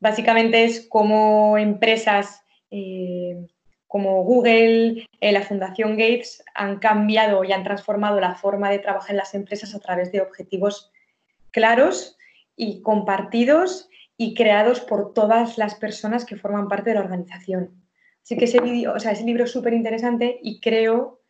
básicamente 0.00 0.64
es 0.64 0.86
como 0.86 1.56
empresas... 1.56 2.42
Eh, 2.70 3.46
como 3.88 4.22
Google, 4.22 5.08
eh, 5.20 5.32
la 5.32 5.42
Fundación 5.42 5.92
Gates 5.92 6.44
han 6.54 6.78
cambiado 6.78 7.42
y 7.42 7.52
han 7.52 7.64
transformado 7.64 8.20
la 8.20 8.34
forma 8.34 8.70
de 8.70 8.78
trabajar 8.78 9.10
en 9.12 9.16
las 9.16 9.34
empresas 9.34 9.74
a 9.74 9.80
través 9.80 10.12
de 10.12 10.20
objetivos 10.20 10.92
claros 11.50 12.16
y 12.54 12.82
compartidos 12.82 13.88
y 14.18 14.34
creados 14.34 14.80
por 14.80 15.14
todas 15.14 15.56
las 15.56 15.74
personas 15.74 16.26
que 16.26 16.36
forman 16.36 16.68
parte 16.68 16.90
de 16.90 16.94
la 16.94 17.02
organización. 17.02 17.82
Así 18.22 18.36
que 18.36 18.44
ese, 18.44 18.58
o 18.88 19.00
sea, 19.00 19.12
ese 19.12 19.24
libro 19.24 19.44
es 19.44 19.52
súper 19.52 19.72
interesante 19.72 20.38
y 20.42 20.60
creo 20.60 21.22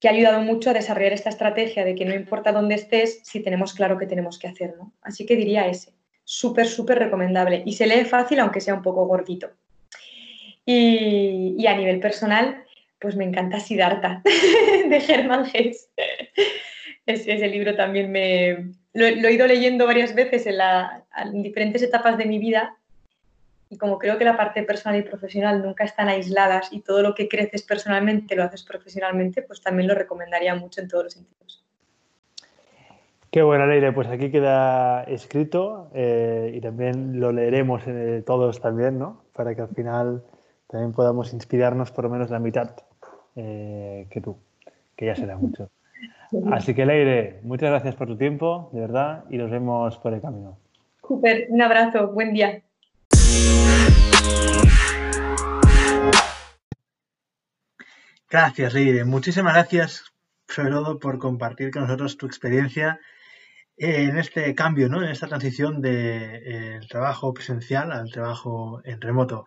que 0.00 0.08
ha 0.08 0.12
ayudado 0.12 0.40
mucho 0.40 0.70
a 0.70 0.74
desarrollar 0.74 1.12
esta 1.12 1.28
estrategia 1.28 1.84
de 1.84 1.94
que 1.94 2.06
no 2.06 2.14
importa 2.14 2.52
dónde 2.52 2.76
estés 2.76 3.20
si 3.24 3.40
tenemos 3.40 3.74
claro 3.74 3.98
qué 3.98 4.06
tenemos 4.06 4.38
que 4.38 4.48
hacer. 4.48 4.74
¿no? 4.78 4.92
Así 5.02 5.26
que 5.26 5.36
diría 5.36 5.66
ese, 5.66 5.92
súper, 6.24 6.66
súper 6.66 6.98
recomendable. 6.98 7.62
Y 7.66 7.74
se 7.74 7.86
lee 7.86 8.04
fácil 8.04 8.40
aunque 8.40 8.62
sea 8.62 8.74
un 8.74 8.82
poco 8.82 9.06
gordito. 9.06 9.50
Y, 10.66 11.66
a 11.66 11.76
nivel 11.76 12.00
personal, 12.00 12.64
pues 12.98 13.16
me 13.16 13.24
encanta 13.24 13.60
Siddhartha 13.60 14.22
de 14.88 15.00
Germán 15.00 15.46
Hesse. 15.52 15.90
ese 17.06 17.48
libro 17.48 17.76
también 17.76 18.10
me 18.10 18.72
lo, 18.94 19.06
he 19.06 19.32
ido 19.32 19.46
leyendo 19.46 19.86
varias 19.86 20.14
veces 20.14 20.46
en, 20.46 20.54
en, 20.54 21.42
diferentes 21.42 21.82
etapas 21.82 22.16
de 22.16 22.26
mi 22.26 22.38
vida 22.38 22.76
y 23.68 23.76
como 23.76 23.98
creo 23.98 24.18
que 24.18 24.24
la 24.24 24.36
parte 24.36 24.62
personal 24.62 24.98
y 24.98 25.02
profesional 25.02 25.62
nunca 25.62 25.84
están 25.84 26.08
aisladas 26.08 26.72
y 26.72 26.80
todo 26.80 27.02
lo 27.02 27.14
que 27.14 27.28
creces 27.28 27.62
personalmente 27.62 28.36
lo 28.36 28.44
haces 28.44 28.62
profesionalmente, 28.62 29.42
pues 29.42 29.60
también 29.62 29.88
lo 29.88 29.94
recomendaría 29.94 30.54
mucho 30.54 30.80
en 30.80 30.88
todos 30.88 31.04
los 31.04 31.12
sentidos. 31.14 31.64
Qué 33.32 33.42
buena, 33.42 33.66
Leire. 33.66 33.90
Pues 33.90 34.06
aquí 34.06 34.30
queda 34.30 35.02
escrito 35.04 35.90
eh, 35.92 36.52
y 36.54 36.60
también 36.60 37.18
lo 37.18 37.32
leeremos 37.32 37.82
eh, 37.88 38.22
todos 38.24 38.60
también, 38.60 38.96
¿no? 38.96 39.24
Para 39.32 39.56
que 39.56 39.62
al 39.62 39.70
final 39.70 40.22
también 40.68 40.92
podamos 40.92 41.32
inspirarnos 41.32 41.90
por 41.92 42.04
lo 42.04 42.10
menos 42.10 42.30
la 42.30 42.38
mitad 42.38 42.70
eh, 43.36 44.06
que 44.10 44.20
tú, 44.20 44.36
que 44.96 45.06
ya 45.06 45.14
será 45.14 45.36
mucho. 45.36 45.70
Así 46.52 46.74
que 46.74 46.86
Leire, 46.86 47.40
muchas 47.42 47.70
gracias 47.70 47.94
por 47.94 48.08
tu 48.08 48.16
tiempo, 48.16 48.70
de 48.72 48.80
verdad, 48.80 49.24
y 49.30 49.38
nos 49.38 49.50
vemos 49.50 49.98
por 49.98 50.14
el 50.14 50.20
camino. 50.20 50.58
Super, 51.06 51.46
un 51.50 51.62
abrazo, 51.62 52.12
buen 52.12 52.32
día. 52.32 52.62
Gracias, 58.30 58.74
Leire. 58.74 59.04
Muchísimas 59.04 59.52
gracias, 59.52 60.12
sobre 60.48 60.70
todo, 60.70 60.98
por 60.98 61.18
compartir 61.18 61.70
con 61.70 61.82
nosotros 61.82 62.16
tu 62.16 62.26
experiencia 62.26 62.98
en 63.76 64.18
este 64.18 64.54
cambio, 64.54 64.88
¿no? 64.88 65.02
en 65.02 65.10
esta 65.10 65.26
transición 65.26 65.80
del 65.80 66.80
de, 66.80 66.86
trabajo 66.88 67.34
presencial 67.34 67.92
al 67.92 68.10
trabajo 68.10 68.80
en 68.84 69.00
remoto. 69.00 69.46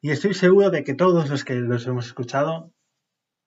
Y 0.00 0.10
estoy 0.10 0.34
seguro 0.34 0.70
de 0.70 0.84
que 0.84 0.94
todos 0.94 1.30
los 1.30 1.44
que 1.44 1.54
los 1.54 1.86
hemos 1.86 2.06
escuchado 2.06 2.72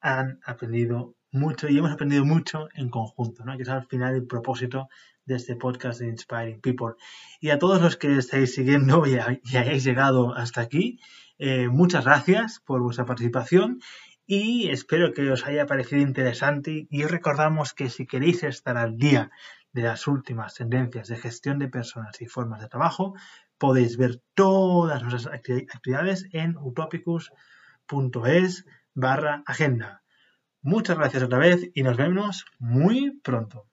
han 0.02 0.40
aprendido 0.46 1.16
mucho 1.32 1.70
y 1.70 1.78
hemos 1.78 1.92
aprendido 1.92 2.26
mucho 2.26 2.70
en 2.74 2.90
conjunto, 2.90 3.46
¿no? 3.46 3.56
que 3.56 3.64
es 3.64 3.70
al 3.70 3.86
final 3.86 4.16
el 4.16 4.26
propósito 4.26 4.90
de 5.26 5.36
este 5.36 5.56
podcast 5.56 6.00
de 6.00 6.08
Inspiring 6.08 6.60
People. 6.62 6.96
Y 7.40 7.52
a 7.52 7.60
todos 7.60 7.82
los 7.82 7.98
que 7.98 8.18
estáis 8.18 8.56
siguiendo 8.56 9.06
y, 9.06 9.16
hayáis 9.16 9.84
llegado 9.84 10.34
hasta 10.36 10.62
aquí, 10.62 11.00
Eh, 11.42 11.70
muchas 11.70 12.04
gracias 12.04 12.60
por 12.66 12.82
vuestra 12.82 13.06
participación 13.06 13.80
y 14.28 14.70
espero 14.72 15.14
que 15.14 15.32
os 15.32 15.46
haya 15.48 15.66
parecido 15.66 16.02
interesante 16.02 16.86
y 16.90 17.04
os 17.06 17.12
recordamos 17.12 17.74
que 17.74 17.90
si 17.90 18.06
queréis 18.06 18.44
estar 18.44 18.76
al 18.76 18.98
día 18.98 19.32
de 19.72 19.84
las 19.84 20.06
últimas 20.08 20.56
tendencias 20.56 21.08
de 21.08 21.16
gestión 21.16 21.58
de 21.58 21.70
personas 21.70 22.20
y 22.22 22.26
formas 22.26 22.60
de 22.60 22.68
trabajo, 22.68 23.14
podéis 23.60 23.98
ver 23.98 24.22
todas 24.34 25.04
nuestras 25.04 25.28
actividades 25.28 26.26
en 26.32 26.58
utopicus.es 26.58 28.66
barra 28.96 29.44
agenda. 29.46 30.02
Muchas 30.62 30.98
gracias 30.98 31.24
otra 31.24 31.38
vez 31.38 31.70
y 31.74 31.84
nos 31.84 31.98
vemos 31.98 32.46
muy 32.58 33.20
pronto. 33.22 33.69